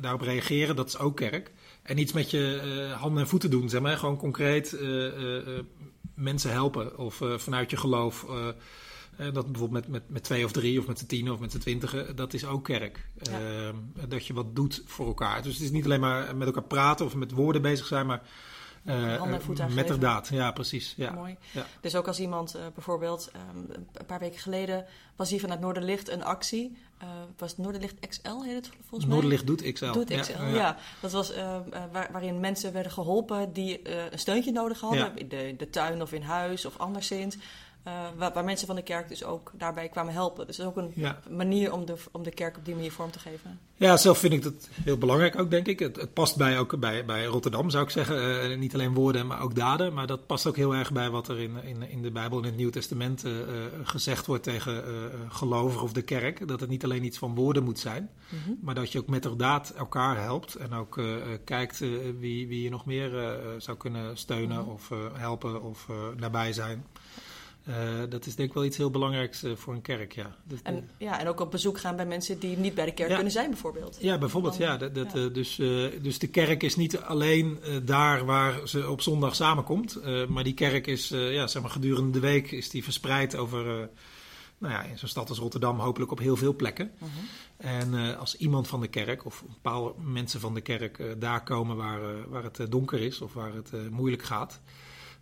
daarop 0.00 0.20
reageren, 0.20 0.76
dat 0.76 0.88
is 0.88 0.98
ook 0.98 1.16
kerk. 1.16 1.50
En 1.82 1.98
iets 1.98 2.12
met 2.12 2.30
je 2.30 2.94
handen 2.98 3.22
en 3.22 3.28
voeten 3.28 3.50
doen, 3.50 3.68
zeg 3.68 3.80
maar. 3.80 3.96
Gewoon 3.96 4.16
concreet 4.16 4.78
mensen 6.14 6.50
helpen 6.50 6.98
of 6.98 7.22
vanuit 7.36 7.70
je 7.70 7.76
geloof 7.76 8.26
dat 9.16 9.52
bijvoorbeeld 9.52 9.70
met, 9.70 9.88
met, 9.88 10.02
met 10.06 10.22
twee 10.22 10.44
of 10.44 10.52
drie 10.52 10.78
of 10.78 10.86
met 10.86 10.98
z'n 10.98 11.06
tien 11.06 11.30
of 11.30 11.40
met 11.40 11.52
z'n 11.52 11.58
twintigen, 11.58 12.16
dat 12.16 12.34
is 12.34 12.46
ook 12.46 12.64
kerk. 12.64 13.06
Ehm, 13.22 13.74
dat 14.08 14.26
je 14.26 14.32
wat 14.32 14.56
doet 14.56 14.82
voor 14.86 15.06
elkaar. 15.06 15.42
Dus 15.42 15.54
het 15.54 15.62
is 15.62 15.70
niet 15.70 15.84
alleen 15.84 16.00
maar 16.00 16.36
met 16.36 16.46
elkaar 16.46 16.62
praten 16.62 17.06
of 17.06 17.14
met 17.14 17.32
woorden 17.32 17.62
bezig 17.62 17.86
zijn, 17.86 18.06
maar 18.06 18.22
uh, 18.86 19.22
en 19.22 19.30
met 19.74 19.76
inderdaad, 19.76 20.28
ja, 20.28 20.52
precies. 20.52 20.94
Ja. 20.96 21.10
Mooi. 21.10 21.36
Ja. 21.50 21.66
Dus 21.80 21.96
ook 21.96 22.06
als 22.06 22.20
iemand 22.20 22.56
uh, 22.56 22.62
bijvoorbeeld 22.74 23.30
um, 23.54 23.66
een 23.92 24.06
paar 24.06 24.18
weken 24.18 24.38
geleden 24.38 24.84
was 25.16 25.30
hier 25.30 25.40
vanuit 25.40 25.60
Noorderlicht 25.60 26.08
een 26.08 26.24
actie. 26.24 26.76
Uh, 27.02 27.08
was 27.36 27.56
Noorderlicht 27.56 28.08
XL 28.08 28.42
heet 28.42 28.54
het 28.54 28.68
volgens 28.68 29.04
mij? 29.04 29.08
Noorderlicht 29.08 29.46
doet 29.46 29.72
XL. 29.72 29.92
Doet 29.92 30.20
XL, 30.20 30.32
ja. 30.32 30.48
ja. 30.48 30.76
Dat 31.00 31.12
was 31.12 31.32
waar, 31.92 32.08
waarin 32.12 32.40
mensen 32.40 32.72
werden 32.72 32.92
geholpen 32.92 33.52
die 33.52 33.90
een 34.12 34.18
steuntje 34.18 34.52
nodig 34.52 34.80
hadden. 34.80 35.16
In 35.16 35.28
de, 35.28 35.54
de, 35.56 35.70
tuin 35.70 36.02
of 36.02 36.12
in 36.12 36.22
huis 36.22 36.66
of 36.66 36.78
anderszins. 36.78 37.36
Uh, 37.86 37.92
waar, 38.16 38.32
waar, 38.32 38.44
mensen 38.44 38.66
van 38.66 38.76
de 38.76 38.82
kerk 38.82 39.08
dus 39.08 39.24
ook 39.24 39.52
daarbij 39.54 39.88
kwamen 39.88 40.12
helpen. 40.12 40.46
Dus 40.46 40.56
dat 40.56 40.66
is 40.66 40.72
ook 40.72 40.84
een 40.84 41.14
manier 41.36 41.72
om 41.72 41.86
de, 41.86 41.94
om 42.12 42.22
de 42.22 42.30
kerk 42.30 42.56
op 42.56 42.64
die 42.64 42.74
manier 42.74 42.92
vorm 42.92 43.10
te 43.10 43.18
geven. 43.18 43.58
Ja, 43.74 43.96
zelf 43.96 44.18
vind 44.18 44.32
ik 44.32 44.42
dat 44.42 44.68
heel 44.84 44.98
belangrijk 44.98 45.38
ook, 45.38 45.50
denk 45.50 45.66
ik. 45.66 45.78
Het, 45.78 45.96
het 45.96 46.12
past 46.12 46.36
bij, 46.36 46.58
ook 46.58 46.78
bij, 46.78 47.04
bij 47.04 47.24
Rotterdam, 47.24 47.70
zou 47.70 47.84
ik 47.84 47.90
zeggen. 47.90 48.50
Uh, 48.50 48.58
niet 48.58 48.74
alleen 48.74 48.94
woorden, 48.94 49.26
maar 49.26 49.40
ook 49.40 49.54
daden. 49.54 49.94
Maar 49.94 50.06
dat 50.06 50.26
past 50.26 50.46
ook 50.46 50.56
heel 50.56 50.74
erg 50.74 50.92
bij 50.92 51.10
wat 51.10 51.28
er 51.28 51.40
in, 51.40 51.56
in, 51.64 51.90
in 51.90 52.02
de 52.02 52.10
Bijbel, 52.10 52.38
in 52.38 52.44
het 52.44 52.56
Nieuw 52.56 52.70
Testament, 52.70 53.24
uh, 53.24 53.32
gezegd 53.82 54.26
wordt 54.26 54.42
tegen 54.42 54.84
gelovigen 55.28 55.82
of 55.82 55.92
de 55.92 56.02
kerk. 56.02 56.48
Dat 56.48 56.60
het 56.60 56.68
niet 56.68 56.84
alleen 56.84 57.04
iets 57.04 57.18
van 57.18 57.34
woorden 57.34 57.64
moet 57.64 57.78
zijn, 57.78 58.10
mm 58.28 58.38
-hmm. 58.44 58.58
maar 58.60 58.74
dat 58.74 58.92
je 58.92 58.98
ook 58.98 59.08
met 59.08 59.22
de 59.22 59.36
daad 59.36 59.70
elkaar 59.70 60.20
helpt. 60.20 60.54
En 60.54 60.72
ook 60.72 61.00
kijkt 61.44 61.78
wie, 62.18 62.48
wie 62.48 62.62
je 62.62 62.70
nog 62.70 62.86
meer 62.86 63.38
zou 63.58 63.76
kunnen 63.76 64.16
steunen 64.16 64.56
mm 64.56 64.62
-hmm. 64.62 64.72
of 64.72 64.92
helpen 65.12 65.62
of 65.62 65.88
nabij 66.16 66.52
zijn. 66.52 66.84
Uh, 67.68 67.74
dat 68.08 68.26
is 68.26 68.34
denk 68.34 68.48
ik 68.48 68.54
wel 68.54 68.64
iets 68.64 68.76
heel 68.76 68.90
belangrijks 68.90 69.44
uh, 69.44 69.56
voor 69.56 69.74
een 69.74 69.82
kerk, 69.82 70.12
ja. 70.12 70.36
Dat, 70.44 70.58
en, 70.62 70.88
ja. 70.98 71.20
en 71.20 71.28
ook 71.28 71.40
op 71.40 71.50
bezoek 71.50 71.78
gaan 71.78 71.96
bij 71.96 72.06
mensen 72.06 72.38
die 72.38 72.56
niet 72.56 72.74
bij 72.74 72.84
de 72.84 72.94
kerk 72.94 73.08
ja. 73.08 73.14
kunnen 73.14 73.32
zijn, 73.32 73.50
bijvoorbeeld. 73.50 73.98
Ja, 74.00 74.18
bijvoorbeeld, 74.18 74.56
ja. 74.56 74.76
Dat, 74.76 74.94
dat, 74.94 75.12
ja. 75.14 75.28
dus, 75.28 75.56
dus 76.02 76.18
de 76.18 76.26
kerk 76.26 76.62
is 76.62 76.76
niet 76.76 76.98
alleen 76.98 77.58
daar 77.84 78.24
waar 78.24 78.68
ze 78.68 78.90
op 78.90 79.00
zondag 79.00 79.34
samenkomt. 79.34 80.00
maar 80.28 80.44
die 80.44 80.54
kerk 80.54 80.86
is, 80.86 81.08
ja, 81.08 81.46
zeg 81.46 81.62
maar, 81.62 81.70
gedurende 81.70 82.10
de 82.10 82.20
week 82.20 82.50
is 82.50 82.70
die 82.70 82.84
verspreid 82.84 83.36
over, 83.36 83.88
nou 84.58 84.72
ja, 84.72 84.82
in 84.82 84.98
zo'n 84.98 85.08
stad 85.08 85.28
als 85.28 85.38
Rotterdam 85.38 85.78
hopelijk 85.78 86.10
op 86.10 86.18
heel 86.18 86.36
veel 86.36 86.54
plekken. 86.54 86.90
-huh. 86.98 87.08
En 87.56 88.18
als 88.18 88.36
iemand 88.36 88.68
van 88.68 88.80
de 88.80 88.88
kerk, 88.88 89.24
of 89.24 89.40
een 89.40 89.60
paar 89.62 89.90
mensen 89.98 90.40
van 90.40 90.54
de 90.54 90.60
kerk, 90.60 91.14
daar 91.18 91.42
komen 91.42 91.76
waar, 91.76 92.28
waar 92.28 92.42
het 92.42 92.66
donker 92.68 93.00
is 93.00 93.20
of 93.20 93.32
waar 93.32 93.54
het 93.54 93.90
moeilijk 93.90 94.22
gaat 94.22 94.60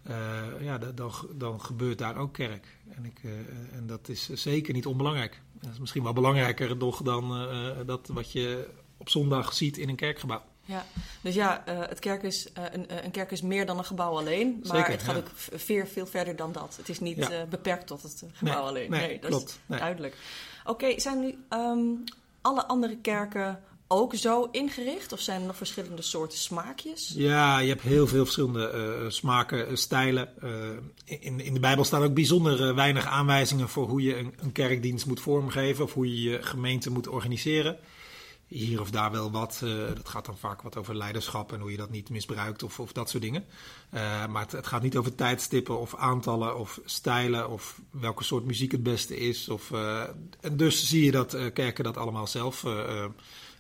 uh, 0.09 0.17
ja, 0.61 0.79
dan, 0.79 1.13
dan 1.35 1.61
gebeurt 1.61 1.99
daar 1.99 2.17
ook 2.17 2.33
kerk. 2.33 2.67
En, 2.97 3.05
ik, 3.05 3.23
uh, 3.23 3.33
en 3.73 3.87
dat 3.87 4.09
is 4.09 4.29
zeker 4.29 4.75
niet 4.75 4.87
onbelangrijk. 4.87 5.41
Dat 5.61 5.73
is 5.73 5.79
misschien 5.79 6.03
wel 6.03 6.13
belangrijker 6.13 6.77
nog 6.77 7.03
dan 7.03 7.49
uh, 7.49 7.71
dat 7.87 8.09
wat 8.09 8.33
je 8.33 8.69
op 8.97 9.09
zondag 9.09 9.53
ziet 9.53 9.77
in 9.77 9.89
een 9.89 9.97
kerkgebouw. 9.97 10.43
Ja, 10.67 10.85
dus 11.21 11.35
ja, 11.35 11.63
het 11.67 11.99
kerk 11.99 12.23
is, 12.23 12.49
een, 12.55 13.05
een, 13.05 13.11
kerk 13.11 13.31
is 13.31 13.43
meer 13.43 13.67
dan 13.67 13.79
een 13.79 13.85
gebouw 13.85 14.17
alleen. 14.17 14.61
Maar 14.63 14.77
zeker, 14.77 14.93
het 14.93 15.03
gaat 15.03 15.15
ja. 15.15 15.21
ook 15.21 15.61
veel, 15.61 15.87
veel 15.87 16.07
verder 16.07 16.37
dan 16.37 16.53
dat. 16.53 16.77
Het 16.77 16.89
is 16.89 17.01
niet 17.01 17.17
ja. 17.17 17.47
beperkt 17.47 17.87
tot 17.87 18.03
het 18.03 18.25
gebouw 18.33 18.55
nee, 18.55 18.69
alleen. 18.69 18.91
Nee, 18.91 19.09
nee 19.09 19.21
dat 19.21 19.31
klopt. 19.31 19.61
is 19.69 19.79
duidelijk. 19.79 20.17
Oké, 20.61 20.71
okay, 20.71 21.01
zijn 21.01 21.21
nu 21.21 21.39
um, 21.51 22.05
alle 22.41 22.67
andere 22.67 22.97
kerken 22.97 23.61
ook 23.95 24.15
zo 24.15 24.49
ingericht? 24.51 25.13
Of 25.13 25.21
zijn 25.21 25.41
er 25.41 25.47
nog 25.47 25.57
verschillende 25.57 26.03
soorten 26.03 26.39
smaakjes? 26.39 27.13
Ja, 27.17 27.59
je 27.59 27.69
hebt 27.69 27.83
heel 27.83 28.07
veel 28.07 28.25
verschillende 28.25 29.01
uh, 29.03 29.11
smaken, 29.11 29.71
uh, 29.71 29.77
stijlen. 29.77 30.29
Uh, 30.45 30.51
in, 31.05 31.41
in 31.41 31.55
de 31.55 31.61
Bijbel 31.61 31.85
staan 31.85 32.03
ook 32.03 32.15
bijzonder 32.15 32.75
weinig 32.75 33.07
aanwijzingen 33.07 33.69
voor 33.69 33.89
hoe 33.89 34.03
je 34.03 34.19
een, 34.19 34.35
een, 34.37 34.53
kerkdienst 34.53 35.07
moet 35.07 35.21
vormgeven 35.21 35.85
of 35.85 35.93
hoe 35.95 36.09
je 36.09 36.31
je 36.31 36.43
gemeente 36.43 36.91
moet 36.91 37.09
organiseren. 37.09 37.79
Hier 38.47 38.81
of 38.81 38.91
daar 38.91 39.11
wel 39.11 39.31
wat. 39.31 39.59
dat 39.95 40.09
gaat 40.09 40.27
dan 40.27 40.39
vaak 40.39 40.63
wat 40.63 40.77
over 40.77 40.97
leiderschap 40.97 41.53
en 41.53 41.61
hoe 41.61 41.71
je 41.71 41.77
dat 41.77 41.91
niet 41.91 42.11
misbruikt 42.11 42.63
of, 42.63 42.81
of 42.81 42.93
dat 42.93 43.11
soort 43.11 43.23
dingen. 43.23 43.45
maar 44.31 44.43
het, 44.43 44.53
het, 44.53 44.67
gaat 44.67 44.83
niet 44.83 44.97
over 44.97 45.15
tijdstippen 45.15 45.79
of 45.79 45.95
aantallen 45.97 46.59
of 46.59 46.81
stijlen 46.85 47.51
of 47.51 47.81
welke 47.91 48.25
soort 48.25 48.45
muziek 48.45 48.73
het 48.73 48.83
beste 48.83 49.17
is. 49.17 49.49
Of, 49.49 49.71
en 50.41 50.57
dus 50.57 50.89
zie 50.89 51.05
je 51.05 51.11
dat 51.11 51.37
kerken 51.53 51.85
dat 51.85 51.97
allemaal 51.97 52.27
zelf 52.27 52.65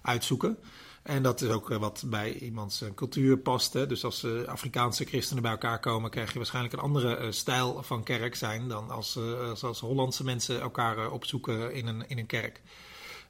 uitzoeken. 0.04 0.58
En 1.02 1.22
dat 1.22 1.40
is 1.40 1.48
ook 1.48 1.68
wat 1.68 2.02
bij 2.06 2.38
iemands 2.38 2.82
eh, 2.82 2.88
cultuur 2.94 3.38
past. 3.38 3.72
Hè. 3.72 3.86
Dus 3.86 4.04
als 4.04 4.24
uh, 4.24 4.44
Afrikaanse 4.44 5.04
christenen 5.04 5.42
bij 5.42 5.52
elkaar 5.52 5.80
komen, 5.80 6.10
krijg 6.10 6.32
je 6.32 6.38
waarschijnlijk 6.38 6.74
een 6.74 6.80
andere 6.80 7.32
stijl 7.32 7.82
van 7.82 8.02
kerk 8.02 8.34
zijn 8.34 8.68
dan 8.68 8.90
als, 8.90 9.18
als, 9.62 9.80
Hollandse 9.80 10.24
mensen 10.24 10.60
elkaar 10.60 11.10
opzoeken 11.10 11.72
in 11.72 11.86
een, 11.86 12.08
in 12.08 12.18
een 12.18 12.26
kerk. 12.26 12.60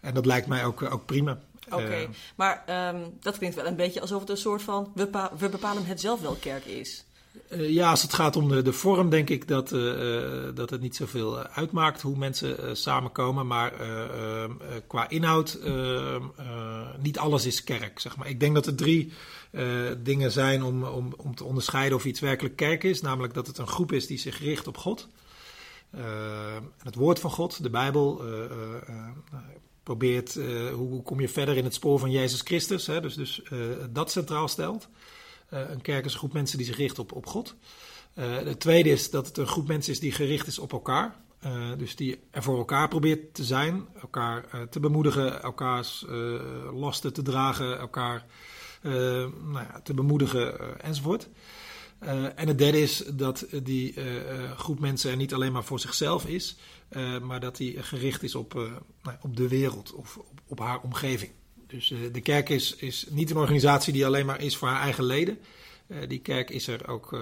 En 0.00 0.15
dat 0.15 0.26
lijkt 0.26 0.47
mij 0.47 0.65
ook, 0.65 0.82
ook 0.82 1.06
prima. 1.06 1.38
Oké, 1.67 1.76
okay. 1.76 2.09
maar 2.35 2.88
um, 2.94 3.17
dat 3.20 3.38
klinkt 3.38 3.56
wel 3.56 3.67
een 3.67 3.77
beetje 3.77 4.00
alsof 4.00 4.20
het 4.20 4.31
een 4.31 4.37
soort 4.37 4.62
van 4.62 4.93
we, 4.94 5.29
we 5.38 5.48
bepalen 5.48 5.87
het 5.87 6.01
zelf 6.01 6.20
wel 6.20 6.34
kerk 6.34 6.65
is. 6.65 7.05
Uh, 7.50 7.70
ja, 7.70 7.91
als 7.91 8.03
het 8.03 8.12
gaat 8.12 8.36
om 8.36 8.62
de, 8.62 8.72
vorm, 8.72 9.10
denk 9.10 9.31
ik 9.31 9.48
dat, 9.48 9.72
uh, 9.72 10.48
dat 10.55 10.70
het 10.70 10.81
niet 10.81 10.96
zoveel 10.96 11.38
uitmaakt 11.38 12.03
hoe 12.03 12.17
mensen 12.17 12.76
samenkomen. 12.76 13.46
Maar 13.46 13.72
qua 14.86 15.08
inhoud, 15.08 15.58
niet 16.98 17.19
alles 17.19 17.46
is 17.46 17.64
kerk. 17.64 18.00
Zeg 18.00 18.17
maar. 18.17 18.29
Ik 18.29 18.41
denk 18.41 18.55
dat 18.55 18.67
er 18.67 18.74
drie 18.74 19.12
dingen 19.98 20.31
zijn 20.31 20.62
om, 20.62 20.84
om, 20.84 21.14
om 21.17 21.34
te 21.34 21.44
onderscheiden 21.44 21.96
of 21.96 22.05
iets 22.05 22.20
werkelijk 22.20 22.56
kerk 22.56 22.84
is. 22.84 23.00
Namelijk 23.00 23.34
dat 23.34 23.46
het 23.46 23.58
een 23.58 23.67
groep 23.67 23.93
is 23.93 24.06
die 24.06 24.19
zich 24.19 24.38
richt 24.38 24.67
op 24.67 24.76
God. 24.76 25.08
het 26.82 26.94
woord 26.94 27.19
van 27.19 27.31
God, 27.31 27.62
de 27.62 27.70
Bijbel, 27.70 28.22
probeert 29.82 30.38
hoe 30.74 31.03
kom 31.03 31.20
je 31.20 31.29
verder 31.29 31.56
in 31.56 31.64
het 31.64 31.74
spoor 31.74 31.98
van 31.98 32.10
Jezus 32.10 32.41
Christus. 32.41 32.86
Hè? 32.86 33.00
Dus, 33.00 33.14
dus 33.14 33.43
dat 33.91 34.10
centraal 34.10 34.48
stelt. 34.48 34.88
Uh, 35.53 35.60
een 35.70 35.81
kerk 35.81 36.05
is 36.05 36.13
een 36.13 36.19
groep 36.19 36.32
mensen 36.32 36.58
die 36.58 36.67
zich 36.67 36.77
richt 36.77 36.98
op, 36.98 37.13
op 37.13 37.27
God. 37.27 37.55
Uh, 38.15 38.36
het 38.36 38.60
tweede 38.60 38.91
is 38.91 39.10
dat 39.10 39.27
het 39.27 39.36
een 39.36 39.46
groep 39.46 39.69
mensen 39.69 39.93
is 39.93 40.01
die 40.01 40.13
gericht 40.13 40.46
is 40.46 40.58
op 40.58 40.72
elkaar. 40.72 41.17
Uh, 41.44 41.70
dus 41.79 41.96
die 41.96 42.20
er 42.31 42.43
voor 42.43 42.58
elkaar 42.58 42.89
probeert 42.89 43.34
te 43.34 43.44
zijn, 43.44 43.86
elkaar 44.01 44.69
te 44.70 44.81
bemoedigen, 44.81 45.43
elkaars 45.43 46.05
lasten 46.72 47.13
te 47.13 47.22
dragen, 47.22 47.79
elkaar 47.79 48.27
nou 48.82 49.53
ja, 49.53 49.81
te 49.82 49.94
bemoedigen 49.94 50.81
enzovoort. 50.82 51.29
en 52.34 52.48
het 52.48 52.58
derde 52.58 52.81
is 52.81 53.05
dat 53.13 53.46
die 53.63 53.94
groep 54.56 54.81
mensen 54.81 55.10
er 55.10 55.17
niet 55.17 55.34
alleen 55.34 55.53
maar 55.53 55.65
voor 55.65 55.81
zichzelf 55.81 56.27
is, 56.27 56.56
maar 57.22 57.41
dat 57.41 57.56
die 57.56 57.82
gericht 57.82 58.22
is 58.22 58.34
op, 58.34 58.55
nou, 59.03 59.17
op 59.20 59.36
de 59.36 59.48
wereld 59.48 59.93
of 59.93 60.17
op, 60.17 60.41
op 60.46 60.58
haar 60.58 60.81
omgeving. 60.81 61.32
Dus 61.74 61.90
uh, 61.90 61.98
de 62.12 62.20
kerk 62.20 62.48
is, 62.48 62.74
is 62.74 63.06
niet 63.10 63.31
een 63.31 63.36
organisatie 63.36 63.93
die 63.93 64.06
alleen 64.06 64.26
maar 64.26 64.40
is 64.40 64.56
voor 64.56 64.69
haar 64.69 64.81
eigen 64.81 65.04
leden. 65.04 65.38
Uh, 65.86 65.98
die 66.08 66.19
kerk 66.19 66.50
is 66.50 66.66
er 66.66 66.88
ook 66.88 67.12
uh, 67.12 67.20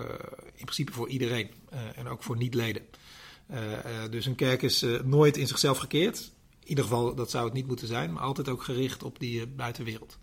in 0.54 0.64
principe 0.64 0.92
voor 0.92 1.08
iedereen 1.08 1.50
en 1.94 2.08
ook 2.08 2.22
voor 2.22 2.36
niet-leden. 2.36 2.82
dus 4.10 4.26
een 4.26 4.34
kerk 4.34 4.62
is 4.62 4.84
nooit 5.04 5.36
in 5.36 5.46
zichzelf 5.46 5.78
gekeerd. 5.78 6.30
In 6.60 6.68
ieder 6.68 6.84
geval, 6.84 7.14
dat 7.14 7.30
zou 7.30 7.44
het 7.44 7.52
niet 7.52 7.66
moeten 7.66 7.86
zijn, 7.86 8.12
maar 8.12 8.22
altijd 8.22 8.48
ook 8.48 8.62
gericht 8.62 9.02
op 9.02 9.18
die 9.18 9.46
buitenwereld. 9.46 10.18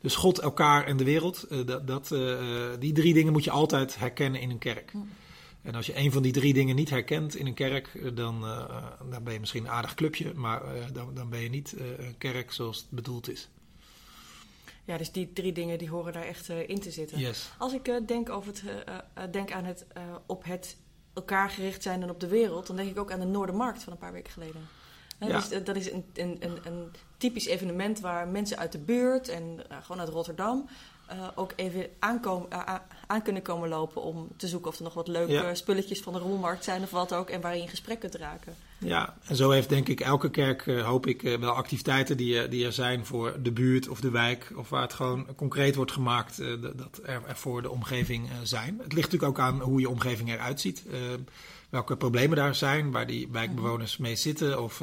Dus 0.00 0.16
God, 0.16 0.38
elkaar 0.38 0.86
en 0.86 0.96
de 0.96 1.04
wereld, 1.04 1.46
dat, 1.66 1.86
dat 1.86 2.14
die 2.78 2.92
drie 2.92 3.14
dingen 3.14 3.32
moet 3.32 3.44
je 3.44 3.50
altijd 3.50 3.98
herkennen 3.98 4.40
in 4.40 4.50
een 4.50 4.58
kerk. 4.58 4.92
En 5.62 5.74
als 5.74 5.86
je 5.86 5.96
een 5.96 6.12
van 6.12 6.22
die 6.22 6.32
drie 6.32 6.52
dingen 6.52 6.76
niet 6.76 6.90
herkent 6.90 7.36
in 7.36 7.46
een 7.46 7.54
kerk, 7.54 8.16
dan, 8.16 8.40
dan 9.10 9.24
ben 9.24 9.32
je 9.32 9.40
misschien 9.40 9.64
een 9.64 9.70
aardig 9.70 9.94
clubje, 9.94 10.32
maar 10.34 10.62
dan, 10.92 11.14
dan 11.14 11.28
ben 11.28 11.40
je 11.40 11.48
niet 11.48 11.74
een 11.98 12.18
kerk 12.18 12.52
zoals 12.52 12.76
het 12.76 12.90
bedoeld 12.90 13.30
is. 13.30 13.48
Ja, 14.86 14.96
dus 14.96 15.12
die 15.12 15.32
drie 15.32 15.52
dingen 15.52 15.78
die 15.78 15.90
horen 15.90 16.12
daar 16.12 16.24
echt 16.24 16.48
in 16.48 16.80
te 16.80 16.90
zitten. 16.90 17.18
Yes. 17.18 17.50
Als 17.58 17.72
ik 17.72 18.00
denk, 18.06 18.30
over 18.30 18.52
het, 18.52 19.32
denk 19.32 19.52
aan 19.52 19.64
het 19.64 19.86
op 20.26 20.44
het 20.44 20.76
elkaar 21.14 21.50
gericht 21.50 21.82
zijn 21.82 22.02
en 22.02 22.10
op 22.10 22.20
de 22.20 22.28
wereld, 22.28 22.66
dan 22.66 22.76
denk 22.76 22.90
ik 22.90 22.98
ook 22.98 23.12
aan 23.12 23.20
de 23.20 23.26
Noordermarkt 23.26 23.82
van 23.82 23.92
een 23.92 23.98
paar 23.98 24.12
weken 24.12 24.32
geleden. 24.32 24.68
Ja. 25.20 25.26
Dus, 25.26 25.64
dat 25.64 25.76
is 25.76 25.90
een, 25.90 26.04
een, 26.14 26.36
een, 26.40 26.58
een, 26.64 26.92
typisch 27.16 27.46
evenement 27.46 28.00
waar 28.00 28.28
mensen 28.28 28.58
uit 28.58 28.72
de 28.72 28.78
buurt 28.78 29.28
en 29.28 29.60
gewoon 29.82 30.00
uit 30.00 30.08
Rotterdam 30.08 30.68
uh, 31.12 31.28
ook 31.34 31.52
even 31.56 31.86
aankomen, 31.98 32.48
uh, 32.52 32.74
aan 33.06 33.22
kunnen 33.22 33.42
komen 33.42 33.68
lopen 33.68 34.02
om 34.02 34.28
te 34.36 34.48
zoeken 34.48 34.70
of 34.70 34.76
er 34.76 34.82
nog 34.82 34.94
wat 34.94 35.08
leuke 35.08 35.50
spulletjes 35.54 36.00
van 36.00 36.12
de 36.12 36.18
rommelmarkt 36.18 36.64
zijn 36.64 36.82
of 36.82 36.90
wat 36.90 37.12
ook. 37.12 37.30
En 37.30 37.40
waar 37.40 37.56
je 37.56 37.62
in 37.62 37.68
gesprek 37.68 38.00
kunt 38.00 38.14
raken. 38.14 38.54
Ja, 38.78 39.16
en 39.24 39.36
zo 39.36 39.50
heeft 39.50 39.68
denk 39.68 39.88
ik 39.88 40.00
elke 40.00 40.30
kerk, 40.30 40.66
uh, 40.66 40.86
hoop 40.86 41.06
ik, 41.06 41.22
wel 41.22 41.52
activiteiten 41.52 42.16
die, 42.16 42.48
die 42.48 42.64
er 42.64 42.72
zijn 42.72 43.06
voor 43.06 43.42
de 43.42 43.52
buurt 43.52 43.88
of 43.88 44.00
de 44.00 44.10
wijk. 44.10 44.52
Of 44.56 44.68
waar 44.68 44.82
het 44.82 44.92
gewoon 44.92 45.26
concreet 45.36 45.74
wordt 45.74 45.92
gemaakt 45.92 46.36
dat 46.76 47.00
er, 47.02 47.22
er, 47.26 47.36
voor 47.36 47.62
de 47.62 47.70
omgeving 47.70 48.28
zijn. 48.42 48.78
Het 48.82 48.92
ligt 48.92 49.12
natuurlijk 49.12 49.38
ook 49.38 49.44
aan 49.46 49.60
hoe 49.60 49.80
je 49.80 49.88
omgeving 49.88 50.32
eruit 50.32 50.60
ziet. 50.60 50.82
welke 51.68 51.96
problemen 51.96 52.36
daar 52.36 52.54
zijn, 52.54 52.90
waar 52.90 53.06
die 53.06 53.28
wijkbewoners 53.30 53.96
mee 53.96 54.16
zitten 54.16 54.62
of... 54.62 54.82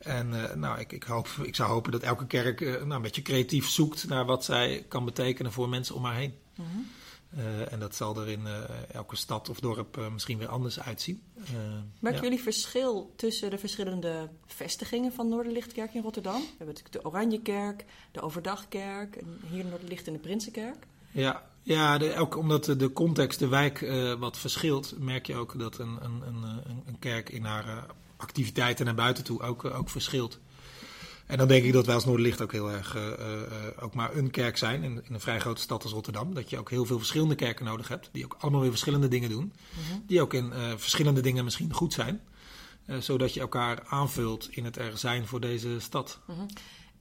En 0.00 0.32
uh, 0.32 0.54
nou, 0.54 0.78
ik, 0.78 0.92
ik, 0.92 1.02
hoop, 1.02 1.28
ik 1.42 1.56
zou 1.56 1.70
hopen 1.70 1.92
dat 1.92 2.02
elke 2.02 2.26
kerk 2.26 2.60
uh, 2.60 2.72
nou, 2.72 2.92
een 2.92 3.02
beetje 3.02 3.22
creatief 3.22 3.68
zoekt 3.68 4.08
naar 4.08 4.24
wat 4.24 4.44
zij 4.44 4.84
kan 4.88 5.04
betekenen 5.04 5.52
voor 5.52 5.68
mensen 5.68 5.94
om 5.94 6.04
haar 6.04 6.14
heen. 6.14 6.34
Mm 6.54 6.64
-hmm. 6.72 6.86
uh, 7.38 7.72
en 7.72 7.80
dat 7.80 7.94
zal 7.94 8.16
er 8.16 8.28
in 8.28 8.46
elke 8.92 9.16
stad 9.16 9.48
of 9.48 9.60
dorp 9.60 10.10
misschien 10.12 10.38
weer 10.38 10.48
anders 10.48 10.80
uitzien. 10.80 11.22
Merken 11.98 12.22
ja. 12.22 12.28
jullie 12.28 12.42
verschil 12.42 13.12
tussen 13.16 13.50
de 13.50 13.58
verschillende 13.58 14.28
vestigingen 14.46 15.12
van 15.12 15.28
Noorderlichtkerk 15.28 15.94
in 15.94 16.02
Rotterdam? 16.02 16.40
We 16.40 16.46
hebben 16.48 16.66
natuurlijk 16.66 17.02
de 17.02 17.04
Oranjekerk, 17.04 17.84
de 18.12 18.20
Overdagkerk 18.20 19.16
en 19.16 19.40
hier 19.50 19.64
Noorderlicht 19.64 20.06
in 20.06 20.12
de 20.12 20.18
Prinsenkerk. 20.18 20.86
Ja, 21.10 21.46
ja 21.62 21.98
de, 21.98 22.12
elk, 22.12 22.36
omdat 22.36 22.64
de 22.64 22.92
context, 22.92 23.38
de 23.38 23.48
wijk 23.48 23.80
wat 24.18 24.38
verschilt, 24.38 24.94
merk 24.98 25.26
je 25.26 25.34
ook 25.34 25.58
dat 25.58 25.78
een, 25.78 25.98
een, 26.00 26.22
een, 26.26 26.44
een 26.86 26.98
kerk 26.98 27.28
in 27.28 27.44
haar 27.44 27.86
activiteiten 28.20 28.84
naar 28.84 28.94
buiten 28.94 29.24
toe 29.24 29.42
ook, 29.42 29.64
ook 29.64 29.90
verschilt. 29.90 30.38
En 31.26 31.38
dan 31.38 31.48
denk 31.48 31.64
ik 31.64 31.72
dat 31.72 31.86
wij 31.86 31.94
als 31.94 32.04
Noorderlicht 32.04 32.40
ook 32.40 32.52
heel 32.52 32.70
erg 32.70 32.96
uh, 32.96 33.02
uh, 33.02 33.12
ook 33.80 33.94
maar 33.94 34.16
een 34.16 34.30
kerk 34.30 34.56
zijn 34.56 34.82
in, 34.82 35.04
in, 35.04 35.14
een 35.14 35.20
vrij 35.20 35.40
grote 35.40 35.60
stad 35.60 35.82
als 35.82 35.92
Rotterdam. 35.92 36.34
Dat 36.34 36.50
je 36.50 36.58
ook 36.58 36.70
heel 36.70 36.84
veel 36.84 36.98
verschillende 36.98 37.34
kerken 37.34 37.64
nodig 37.64 37.88
hebt, 37.88 38.08
die 38.12 38.24
ook 38.24 38.36
allemaal 38.38 38.60
weer 38.60 38.70
verschillende 38.70 39.08
dingen 39.08 39.30
doen. 39.30 39.52
Mm-hmm. 39.78 40.04
Die 40.06 40.20
ook 40.20 40.34
in 40.34 40.52
verschillende 40.76 41.20
dingen 41.20 41.44
misschien 41.44 41.72
goed 41.72 41.92
zijn. 41.92 42.20
zodat 42.98 43.34
je 43.34 43.40
elkaar 43.40 43.82
aanvult 43.86 44.48
in 44.50 44.64
het 44.64 44.76
er 44.76 44.98
zijn 44.98 45.26
voor 45.26 45.40
deze 45.40 45.76
stad. 45.78 46.18
Mm-hmm. 46.26 46.46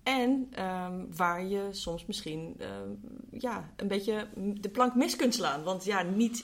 En 0.10 0.54
um, 0.66 1.08
waar 1.16 1.44
je 1.44 1.68
soms 1.72 2.06
misschien 2.06 2.56
um, 2.62 3.00
ja, 3.32 3.70
een 3.76 3.88
beetje 3.88 4.28
de 4.36 4.70
plank 4.70 4.96
mis 4.96 5.16
kunt 5.16 5.36
slaan. 5.36 5.64
Want 5.64 5.86
ja, 5.86 6.02
niet, 6.02 6.44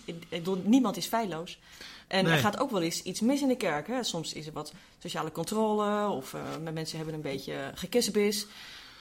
niemand 0.63 0.97
is 0.97 1.05
feilloos. 1.05 1.59
En 2.07 2.23
nee. 2.23 2.33
er 2.33 2.39
gaat 2.39 2.59
ook 2.59 2.71
wel 2.71 2.81
eens 2.81 3.03
iets 3.03 3.21
mis 3.21 3.41
in 3.41 3.47
de 3.47 3.57
kerk. 3.57 3.87
Hè? 3.87 4.03
Soms 4.03 4.33
is 4.33 4.47
er 4.47 4.53
wat 4.53 4.73
sociale 4.97 5.31
controle 5.31 6.09
of 6.09 6.33
uh, 6.33 6.71
mensen 6.73 6.97
hebben 6.97 7.15
een 7.15 7.21
beetje 7.21 7.71
gekissenbis. 7.75 8.47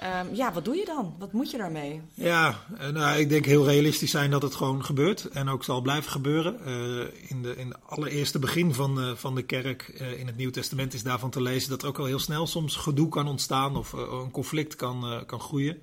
Um, 0.05 0.35
ja, 0.35 0.53
wat 0.53 0.65
doe 0.65 0.77
je 0.77 0.85
dan? 0.85 1.15
Wat 1.19 1.33
moet 1.33 1.51
je 1.51 1.57
daarmee? 1.57 2.01
Ja, 2.15 2.65
nou, 2.93 3.19
ik 3.19 3.29
denk 3.29 3.45
heel 3.45 3.65
realistisch 3.65 4.11
zijn 4.11 4.31
dat 4.31 4.43
het 4.43 4.55
gewoon 4.55 4.85
gebeurt 4.85 5.25
en 5.25 5.49
ook 5.49 5.65
zal 5.65 5.81
blijven 5.81 6.11
gebeuren. 6.11 6.57
Uh, 6.67 7.31
in, 7.31 7.43
de, 7.43 7.57
in 7.57 7.69
de 7.69 7.77
allereerste 7.87 8.39
begin 8.39 8.75
van, 8.75 8.99
uh, 8.99 9.15
van 9.15 9.35
de 9.35 9.43
kerk 9.43 9.89
in 10.17 10.27
het 10.27 10.37
Nieuw 10.37 10.51
Testament 10.51 10.95
is 10.95 11.03
daarvan 11.03 11.31
te 11.31 11.43
lezen 11.43 11.71
dat 11.71 11.83
er 11.83 11.89
ook 11.89 11.99
al 11.99 12.05
heel 12.05 12.19
snel 12.19 12.47
soms 12.47 12.77
gedoe 12.77 13.09
kan 13.09 13.29
ontstaan 13.29 13.77
of 13.77 13.93
een 13.93 14.31
conflict 14.31 14.77
kan, 14.77 15.23
kan 15.27 15.41
groeien. 15.41 15.83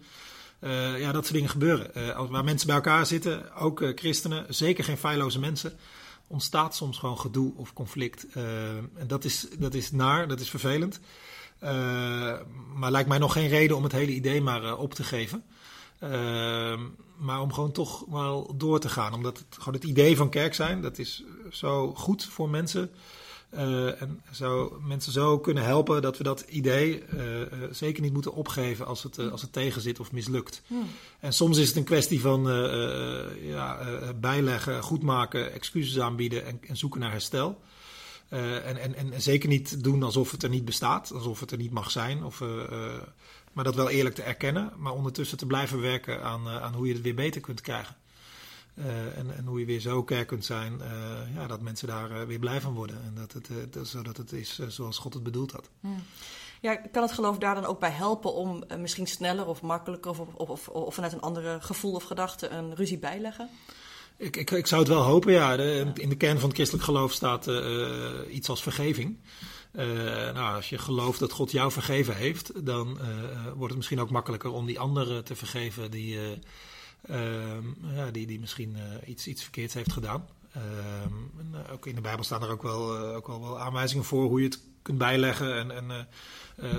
ja, 0.98 1.12
dat 1.12 1.24
soort 1.24 1.34
dingen 1.34 1.50
gebeuren. 1.50 2.16
als, 2.16 2.30
waar 2.30 2.44
mensen 2.44 2.68
bij 2.68 2.76
elkaar 2.76 3.06
zitten, 3.06 3.56
ook 3.56 3.92
christenen, 3.96 4.46
zeker 4.50 4.84
geen 4.84 4.98
feilloze 4.98 5.40
mensen 5.40 5.74
ontstaat 6.28 6.76
soms 6.76 6.98
gewoon 6.98 7.18
gedoe 7.18 7.54
of 7.56 7.74
conflict. 7.74 8.26
En 8.96 9.08
dat 9.08 9.24
is, 9.24 9.48
dat 9.60 9.74
is 9.74 9.92
naar, 9.92 10.28
dat 10.28 10.40
is 10.40 10.50
vervelend. 10.50 11.00
Uh, 11.64 11.70
maar 12.76 12.92
lijkt 12.92 13.10
mij 13.10 13.18
nog 13.18 13.34
geen 13.34 13.48
reden 13.48 13.78
om 13.78 13.84
het 13.84 13.92
hele 13.92 14.12
idee 14.12 14.42
maar 14.42 14.64
uh, 14.64 14.80
op 14.80 14.94
te 14.94 15.04
geven. 15.04 15.44
maar 17.18 17.42
om 17.42 17.54
gewoon 17.54 17.72
toch 17.72 18.06
wel 18.10 18.54
door 18.58 18.80
te 18.80 18.90
gaan. 18.90 19.14
Omdat 19.14 19.38
het 19.38 19.58
gewoon 19.58 19.74
het 19.74 19.84
idee 19.84 20.18
van 20.18 20.30
kerk 20.30 20.54
zijn, 20.54 20.82
dat 20.82 20.98
is 20.98 21.24
zo 21.52 21.94
goed 21.94 22.26
voor 22.26 22.50
mensen. 22.50 22.92
Uh, 23.54 24.02
en 24.02 24.22
zo 24.32 24.80
mensen 24.88 25.12
zo 25.12 25.40
kunnen 25.40 25.64
helpen 25.64 26.02
dat 26.02 26.18
we 26.18 26.24
dat 26.24 26.46
idee 26.48 27.04
uh, 27.14 27.22
zeker 27.72 28.02
niet 28.02 28.14
moeten 28.14 28.34
opgeven 28.34 28.86
als 28.86 29.04
het, 29.04 29.32
als 29.32 29.42
het 29.42 29.54
tegenzit 29.54 30.00
of 30.00 30.12
mislukt. 30.12 30.62
Hmm. 30.68 30.88
En 31.20 31.34
soms 31.34 31.58
is 31.58 31.68
het 31.68 31.78
een 31.78 31.84
kwestie 31.84 32.22
van 32.22 32.44
ja, 33.42 33.80
bijleggen, 34.20 34.84
goedmaken, 34.84 35.54
excuses 35.54 36.00
aanbieden 36.00 36.46
en, 36.46 36.60
en 36.68 36.78
zoeken 36.78 37.00
naar 37.00 37.12
herstel. 37.12 37.62
En, 38.32 38.78
en, 38.78 38.96
en, 38.96 39.22
zeker 39.22 39.50
niet 39.50 39.84
doen 39.84 40.04
alsof 40.04 40.32
het 40.32 40.44
er 40.44 40.50
niet 40.50 40.66
bestaat, 40.66 41.12
alsof 41.14 41.40
het 41.40 41.52
er 41.52 41.58
niet 41.58 41.72
mag 41.72 41.92
zijn. 41.92 42.24
Of, 42.24 42.44
maar 43.54 43.64
dat 43.64 43.76
wel 43.76 43.90
eerlijk 43.90 44.16
te 44.16 44.24
erkennen, 44.24 44.74
maar 44.78 44.94
ondertussen 44.94 45.38
te 45.38 45.46
blijven 45.46 45.82
werken 45.82 46.24
aan, 46.24 46.48
aan 46.48 46.74
hoe 46.74 46.88
je 46.88 46.94
het 46.94 47.02
weer 47.02 47.16
beter 47.16 47.42
kunt 47.42 47.62
krijgen. 47.62 47.96
En, 49.16 49.36
en, 49.36 49.46
hoe 49.46 49.60
je 49.60 49.66
weer 49.66 49.80
zo 49.80 50.04
kerk 50.04 50.28
kunt 50.28 50.46
zijn, 50.46 50.82
ja, 51.34 51.48
dat 51.48 51.62
mensen 51.62 51.88
daar 51.88 52.28
weer 52.28 52.40
blij 52.40 52.62
van 52.62 52.74
worden. 52.74 53.04
En 53.04 53.14
dat 53.16 53.34
het, 53.34 53.74
dat, 53.74 53.88
zodat 53.88 54.18
het 54.18 54.32
is 54.32 54.60
zoals 54.68 54.98
God 54.98 55.14
het 55.14 55.24
bedoeld 55.24 55.52
had. 55.52 55.70
Hmm. 55.80 56.04
Ja, 56.62 56.76
kan 56.76 57.04
het 57.04 57.12
geloof 57.12 57.38
daar 57.38 57.56
dan 57.56 57.66
ook 57.66 57.80
bij 57.80 57.90
helpen 57.90 58.34
om 58.34 58.64
misschien 58.78 59.08
sneller 59.08 59.46
of 59.46 59.62
makkelijker 59.62 60.12
of, 60.12 60.20
of, 60.20 60.50
of, 60.50 60.68
of, 60.68 60.94
vanuit 60.94 61.14
een 61.14 61.22
andere 61.22 61.62
gevoel 61.62 61.94
of 61.94 62.04
gedachte 62.04 62.50
een 62.50 62.76
ruzie 62.76 62.98
bijleggen? 62.98 63.50
Ik, 64.22 64.36
ik, 64.36 64.52
ik 64.52 64.68
zou 64.68 64.82
het 64.82 64.90
wel 64.90 65.02
hopen, 65.02 65.32
ja. 65.32 65.54
In 65.94 66.10
de 66.10 66.18
kern 66.18 66.36
van 66.36 66.48
het 66.48 66.56
christelijk 66.56 66.86
geloof 66.86 67.12
staat 67.12 67.48
iets 68.30 68.50
als 68.50 68.64
vergeving. 68.64 69.18
nou, 70.34 70.56
als 70.56 70.70
je 70.70 70.78
gelooft 70.78 71.20
dat 71.20 71.32
God 71.32 71.52
jou 71.52 71.72
vergeven 71.72 72.16
heeft, 72.16 72.66
dan 72.66 73.00
wordt 73.56 73.68
het 73.68 73.76
misschien 73.76 74.00
ook 74.00 74.10
makkelijker 74.10 74.52
om 74.52 74.66
die 74.66 74.80
anderen 74.80 75.24
te 75.24 75.36
vergeven 75.36 75.92
die 75.92 76.18
Ehm, 77.02 77.96
ja, 77.96 78.12
die, 78.12 78.28
die 78.28 78.40
misschien 78.40 78.76
eh, 78.76 79.10
iets, 79.10 79.28
iets 79.28 79.44
verkeerds 79.44 79.74
heeft 79.74 79.92
gedaan. 79.92 80.28
Ehm, 80.52 81.14
en, 81.40 81.50
eh, 81.54 81.74
ook 81.74 81.86
in 81.86 81.96
de 81.96 82.02
Bijbel 82.02 82.24
staan 82.24 82.44
er 82.44 82.50
ook 82.50 82.62
wel, 82.62 82.98
eh, 82.98 83.16
ook 83.16 83.28
wel, 83.28 83.42
wel 83.42 83.60
aanwijzingen 83.60 84.06
voor 84.06 84.24
hoe 84.24 84.40
je 84.40 84.46
het 84.46 84.60
kunt 84.82 84.98
bijleggen. 84.98 85.58
En, 85.58 85.72
en, 85.72 86.08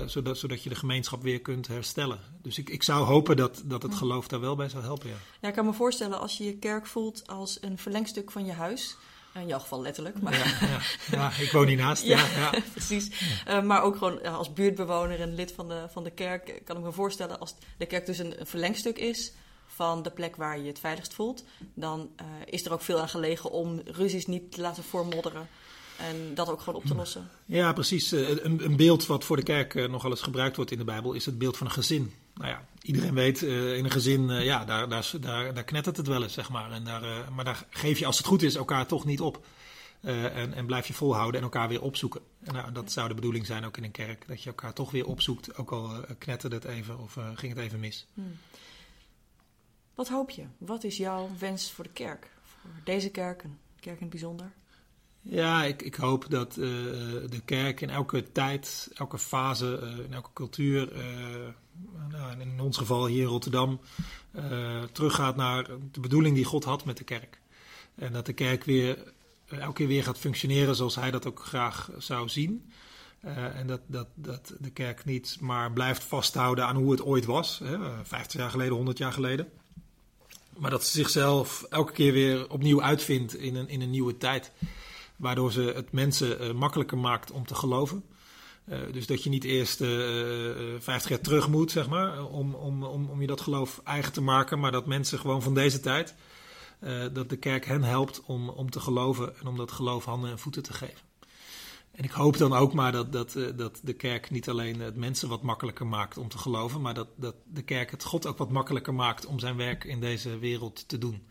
zodat, 0.09 0.37
zodat 0.37 0.63
je 0.63 0.69
de 0.69 0.75
gemeenschap 0.75 1.21
weer 1.21 1.41
kunt 1.41 1.67
herstellen. 1.67 2.19
Dus 2.41 2.57
ik, 2.57 2.69
ik 2.69 2.83
zou 2.83 3.05
hopen 3.05 3.37
dat, 3.37 3.61
dat 3.65 3.83
het 3.83 3.95
geloof 3.95 4.27
daar 4.27 4.39
wel 4.39 4.55
bij 4.55 4.69
zou 4.69 4.83
helpen. 4.83 5.09
Ja. 5.09 5.15
ja, 5.41 5.47
ik 5.47 5.53
kan 5.53 5.65
me 5.65 5.73
voorstellen 5.73 6.19
als 6.19 6.37
je 6.37 6.43
je 6.43 6.57
kerk 6.57 6.87
voelt 6.87 7.27
als 7.27 7.57
een 7.61 7.77
verlengstuk 7.77 8.31
van 8.31 8.45
je 8.45 8.53
huis. 8.53 8.97
In 9.33 9.47
jouw 9.47 9.59
geval 9.59 9.81
letterlijk. 9.81 10.21
Maar... 10.21 10.33
Ja, 10.33 10.67
ja, 10.67 10.79
ja, 11.11 11.31
ik 11.39 11.51
woon 11.51 11.67
hiernaast. 11.67 12.03
ja, 12.13 12.25
ja, 12.35 12.53
precies. 12.71 13.09
Uh, 13.47 13.61
maar 13.61 13.81
ook 13.81 13.97
gewoon 13.97 14.23
als 14.23 14.53
buurtbewoner 14.53 15.19
en 15.19 15.35
lid 15.35 15.51
van 15.51 15.67
de, 15.67 15.85
van 15.91 16.03
de 16.03 16.11
kerk 16.11 16.61
kan 16.65 16.77
ik 16.77 16.83
me 16.83 16.91
voorstellen 16.91 17.39
als 17.39 17.55
de 17.77 17.85
kerk 17.85 18.05
dus 18.05 18.17
een, 18.17 18.39
een 18.39 18.47
verlengstuk 18.47 18.97
is 18.97 19.33
van 19.65 20.03
de 20.03 20.11
plek 20.11 20.35
waar 20.35 20.59
je 20.59 20.67
het 20.67 20.79
veiligst 20.79 21.13
voelt, 21.13 21.43
dan 21.73 22.09
uh, 22.21 22.25
is 22.45 22.65
er 22.65 22.73
ook 22.73 22.81
veel 22.81 22.99
aan 22.99 23.09
gelegen 23.09 23.51
om 23.51 23.81
ruzies 23.85 24.27
niet 24.27 24.51
te 24.51 24.61
laten 24.61 24.83
voormodderen. 24.83 25.47
En 25.97 26.35
dat 26.35 26.49
ook 26.49 26.59
gewoon 26.59 26.81
op 26.81 26.85
te 26.85 26.95
lossen. 26.95 27.29
Ja, 27.45 27.73
precies. 27.73 28.11
Eh, 28.11 28.29
een, 28.29 28.63
een 28.63 28.75
beeld 28.75 29.05
wat 29.05 29.23
voor 29.23 29.35
de 29.35 29.43
kerk 29.43 29.73
uh, 29.73 29.89
nogal 29.89 30.09
eens 30.09 30.21
gebruikt 30.21 30.55
wordt 30.55 30.71
in 30.71 30.77
de 30.77 30.83
Bijbel 30.83 31.13
is 31.13 31.25
het 31.25 31.37
beeld 31.37 31.57
van 31.57 31.67
een 31.67 31.73
gezin. 31.73 32.13
Nou 32.33 32.49
ja, 32.49 32.65
iedereen 32.81 33.13
weet, 33.13 33.41
uh, 33.41 33.77
in 33.77 33.85
een 33.85 33.91
gezin, 33.91 34.29
ja, 34.29 34.65
daar, 34.65 34.89
daar, 34.89 35.11
daar, 35.19 35.53
daar 35.53 35.63
knettert 35.63 35.97
het 35.97 36.07
wel 36.07 36.23
eens, 36.23 36.33
zeg 36.33 36.49
maar. 36.49 36.71
En 36.71 36.83
daar, 36.83 37.31
maar 37.31 37.45
daar 37.45 37.65
geef 37.69 37.99
je, 37.99 38.05
als 38.05 38.17
het 38.17 38.27
goed 38.27 38.41
is, 38.41 38.55
elkaar 38.55 38.87
toch 38.87 39.05
niet 39.05 39.21
op. 39.21 39.45
en, 40.01 40.53
en 40.53 40.65
blijf 40.65 40.87
je 40.87 40.93
volhouden 40.93 41.37
en 41.39 41.43
elkaar 41.43 41.67
weer 41.67 41.81
opzoeken. 41.81 42.21
En 42.43 42.53
nou, 42.53 42.71
dat 42.71 42.91
zou 42.91 43.07
de 43.07 43.13
bedoeling 43.13 43.45
zijn 43.45 43.65
ook 43.65 43.77
in 43.77 43.83
een 43.83 43.91
kerk. 43.91 44.27
Dat 44.27 44.43
je 44.43 44.49
elkaar 44.49 44.73
toch 44.73 44.91
weer 44.91 45.05
opzoekt, 45.05 45.57
ook 45.57 45.71
al 45.71 45.91
knetterde 46.17 46.55
het 46.55 46.65
even 46.65 46.99
of 46.99 47.17
ging 47.35 47.53
het 47.53 47.63
even 47.63 47.79
mis. 47.79 48.05
Hmm. 48.13 48.37
Wat 49.95 50.09
hoop 50.09 50.29
je? 50.29 50.43
Wat 50.57 50.83
is 50.83 50.97
jouw 50.97 51.29
wens 51.39 51.71
voor 51.71 51.83
de 51.83 51.89
kerk? 51.89 52.31
Voor 52.43 52.71
deze 52.83 53.09
kerk, 53.09 53.43
een 53.43 53.57
kerk 53.79 53.95
in 53.95 54.01
het 54.01 54.09
bijzonder? 54.09 54.51
Ja, 55.23 55.63
ik, 55.63 55.81
ik 55.81 55.95
hoop 55.95 56.25
dat 56.29 56.57
uh, 56.57 56.65
de 57.29 57.41
kerk 57.45 57.81
in 57.81 57.89
elke 57.89 58.31
tijd, 58.31 58.89
elke 58.93 59.17
fase, 59.17 59.79
uh, 59.83 60.05
in 60.05 60.13
elke 60.13 60.29
cultuur, 60.33 60.95
uh, 60.95 61.03
nou, 62.09 62.39
in 62.39 62.59
ons 62.59 62.77
geval 62.77 63.05
hier 63.05 63.21
in 63.21 63.27
Rotterdam, 63.27 63.79
teruggaat 64.91 65.35
naar 65.35 65.67
de 65.91 65.99
bedoeling 65.99 66.35
die 66.35 66.45
God 66.45 66.63
had 66.63 66.85
met 66.85 66.97
de 66.97 67.03
kerk. 67.03 67.39
En 67.95 68.13
dat 68.13 68.25
de 68.25 68.33
kerk 68.33 68.63
weer 68.63 68.97
elke 69.47 69.73
keer 69.73 69.87
weer 69.87 70.03
gaat 70.03 70.17
functioneren 70.17 70.75
zoals 70.75 70.95
hij 70.95 71.11
dat 71.11 71.27
ook 71.27 71.39
graag 71.45 71.89
zou 71.97 72.29
zien. 72.29 72.71
en 73.55 73.67
dat, 73.67 73.81
dat, 73.85 74.07
dat 74.15 74.53
de 74.59 74.69
kerk 74.69 75.05
niet 75.05 75.37
maar 75.39 75.71
blijft 75.71 76.03
vasthouden 76.03 76.65
aan 76.65 76.75
hoe 76.75 76.91
het 76.91 77.03
ooit 77.03 77.25
was, 77.25 77.59
hè, 77.63 77.77
50 78.03 78.39
jaar 78.39 78.49
geleden, 78.49 78.75
100 78.75 78.97
jaar 78.97 79.13
geleden. 79.13 79.49
Maar 80.57 80.71
dat 80.71 80.85
ze 80.85 80.91
zichzelf 80.91 81.65
elke 81.69 81.93
keer 81.93 82.13
weer 82.13 82.49
opnieuw 82.49 82.81
uitvindt 82.81 83.35
in 83.35 83.55
een, 83.55 83.69
in 83.69 83.81
een 83.81 83.89
nieuwe 83.89 84.17
tijd. 84.17 84.51
Waardoor 85.23 85.51
ze 85.51 85.61
het 85.61 85.91
mensen 85.91 86.43
uh, 86.43 86.53
makkelijker 86.53 86.97
maakt 86.97 87.31
om 87.31 87.45
te 87.45 87.55
geloven. 87.55 88.03
dus 88.91 89.07
dat 89.07 89.23
je 89.23 89.29
niet 89.29 89.43
eerst 89.43 89.81
uh, 89.81 89.89
50 90.79 91.09
jaar 91.09 91.19
terug 91.19 91.49
moet, 91.49 91.71
zeg 91.71 91.89
maar, 91.89 92.25
om, 92.25 92.53
om, 92.53 92.83
om, 92.83 93.09
om 93.09 93.21
je 93.21 93.27
dat 93.27 93.41
geloof 93.41 93.81
eigen 93.83 94.13
te 94.13 94.21
maken, 94.21 94.59
maar 94.59 94.71
dat 94.71 94.85
mensen 94.85 95.19
gewoon 95.19 95.41
van 95.41 95.53
deze 95.53 95.79
tijd, 95.79 96.15
dat 97.13 97.29
de 97.29 97.37
kerk 97.37 97.65
hen 97.65 97.83
helpt 97.83 98.21
om, 98.25 98.49
om 98.49 98.69
te 98.69 98.79
geloven 98.79 99.39
en 99.39 99.47
om 99.47 99.57
dat 99.57 99.71
geloof 99.71 100.05
handen 100.05 100.31
en 100.31 100.39
voeten 100.39 100.63
te 100.63 100.73
geven. 100.73 101.01
En 101.95 102.03
ik 102.03 102.11
hoop 102.11 102.37
dan 102.37 102.53
ook 102.53 102.73
maar 102.73 102.91
dat, 102.91 103.11
dat, 103.11 103.37
dat 103.55 103.79
de 103.83 103.93
kerk 103.93 104.29
niet 104.29 104.49
alleen 104.49 104.79
het 104.79 104.95
mensen 104.95 105.29
wat 105.29 105.41
makkelijker 105.41 105.87
maakt 105.87 106.17
om 106.17 106.29
te 106.29 106.37
geloven, 106.37 106.81
maar 106.81 106.93
dat, 106.93 107.07
dat 107.15 107.35
de 107.45 107.61
kerk 107.61 107.91
het 107.91 108.03
God 108.03 108.25
ook 108.25 108.37
wat 108.37 108.51
makkelijker 108.51 108.93
maakt 108.93 109.25
om 109.25 109.39
zijn 109.39 109.55
werk 109.55 109.83
in 109.83 109.99
deze 109.99 110.39
wereld 110.39 110.87
te 110.87 110.97
doen. 110.97 111.27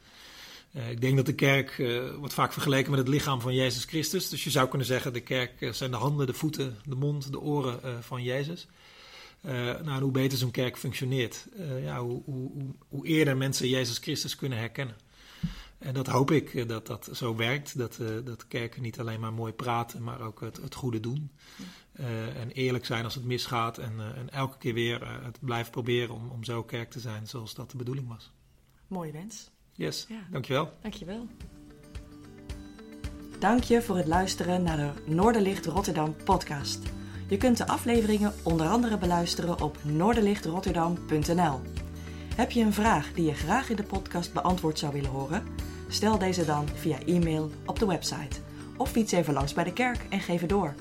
Uh, 0.72 0.90
ik 0.90 1.00
denk 1.00 1.16
dat 1.16 1.26
de 1.26 1.34
kerk 1.34 1.78
uh, 1.78 2.14
wordt 2.14 2.34
vaak 2.34 2.52
vergeleken 2.52 2.90
met 2.90 3.00
het 3.00 3.08
lichaam 3.08 3.40
van 3.40 3.54
Jezus 3.54 3.84
Christus. 3.84 4.28
Dus 4.28 4.44
je 4.44 4.50
zou 4.50 4.68
kunnen 4.68 4.86
zeggen, 4.86 5.12
de 5.12 5.20
kerk 5.20 5.60
uh, 5.60 5.72
zijn 5.72 5.90
de 5.90 5.96
handen, 5.96 6.26
de 6.26 6.34
voeten, 6.34 6.76
de 6.84 6.94
mond, 6.94 7.32
de 7.32 7.40
oren 7.40 8.02
van 8.04 8.22
Jezus. 8.22 8.66
nou, 9.82 10.02
hoe 10.02 10.10
beter 10.10 10.38
zo'n 10.38 10.50
kerk 10.50 10.78
functioneert, 10.78 11.46
ja, 11.82 12.00
hoe, 12.00 12.22
hoe, 12.24 12.50
hoe, 12.88 13.06
eerder 13.06 13.36
mensen 13.36 13.68
Jezus 13.68 13.98
Christus 13.98 14.36
kunnen 14.36 14.58
herkennen. 14.58 14.96
En 15.78 15.94
dat 15.94 16.06
hoop 16.06 16.30
ik 16.30 16.68
dat 16.68 16.86
dat 16.86 17.08
zo 17.12 17.36
werkt, 17.36 17.78
dat, 17.78 17.98
dat 18.24 18.48
kerken 18.48 18.82
niet 18.82 19.00
alleen 19.00 19.20
maar 19.20 19.32
mooi 19.32 19.52
praten, 19.52 20.02
maar 20.02 20.20
ook 20.20 20.40
het, 20.40 20.56
het 20.56 20.74
goede 20.74 21.00
doen. 21.00 21.30
en 22.36 22.50
eerlijk 22.50 22.86
zijn 22.86 23.04
als 23.04 23.14
het 23.14 23.24
misgaat 23.24 23.78
en, 23.78 24.00
en 24.16 24.30
elke 24.30 24.58
keer 24.58 24.74
weer 24.74 25.22
het 25.24 25.38
blijven 25.40 25.72
proberen 25.72 26.14
om, 26.14 26.30
om 26.30 26.44
zo 26.44 26.62
kerk 26.62 26.90
te 26.90 27.00
zijn 27.00 27.26
zoals 27.26 27.54
dat 27.54 27.70
de 27.70 27.76
bedoeling 27.76 28.08
was. 28.08 28.32
Mooie 28.86 29.12
wens. 29.12 29.51
Yes, 29.72 30.06
ja. 30.08 30.16
dankjewel. 30.30 30.72
Dankjewel. 30.80 31.26
Dank 33.38 33.62
je 33.62 33.82
voor 33.82 33.96
het 33.96 34.06
luisteren 34.06 34.62
naar 34.62 34.76
de 34.76 34.90
Noorderlicht 35.04 35.66
Rotterdam 35.66 36.16
podcast. 36.24 36.80
Je 37.28 37.36
kunt 37.36 37.56
de 37.56 37.66
afleveringen 37.66 38.32
onder 38.42 38.66
andere 38.66 38.98
beluisteren 38.98 39.60
op 39.60 39.76
noorderlichtrotterdam.nl. 39.84 41.60
Heb 42.34 42.50
je 42.50 42.62
een 42.62 42.72
vraag 42.72 43.12
die 43.12 43.24
je 43.24 43.34
graag 43.34 43.70
in 43.70 43.76
de 43.76 43.82
podcast 43.82 44.32
beantwoord 44.32 44.78
zou 44.78 44.92
willen 44.92 45.10
horen? 45.10 45.46
Stel 45.88 46.18
deze 46.18 46.44
dan 46.44 46.68
via 46.68 46.98
e-mail 47.06 47.50
op 47.66 47.78
de 47.78 47.86
website. 47.86 48.40
Of 48.76 48.90
fiets 48.90 49.12
even 49.12 49.34
langs 49.34 49.52
bij 49.52 49.64
de 49.64 49.72
kerk 49.72 50.06
en 50.10 50.20
geef 50.20 50.40
het 50.40 50.50
door. 50.50 50.74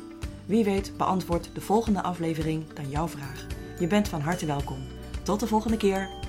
Wie 0.45 0.63
weet 0.63 0.93
beantwoordt 0.97 1.49
de 1.53 1.61
volgende 1.61 2.01
aflevering 2.01 2.73
dan 2.73 2.89
jouw 2.89 3.07
vraag. 3.07 3.45
Je 3.79 3.87
bent 3.87 4.07
van 4.07 4.21
harte 4.21 4.45
welkom. 4.45 4.79
Tot 5.23 5.39
de 5.39 5.47
volgende 5.47 5.77
keer. 5.77 6.20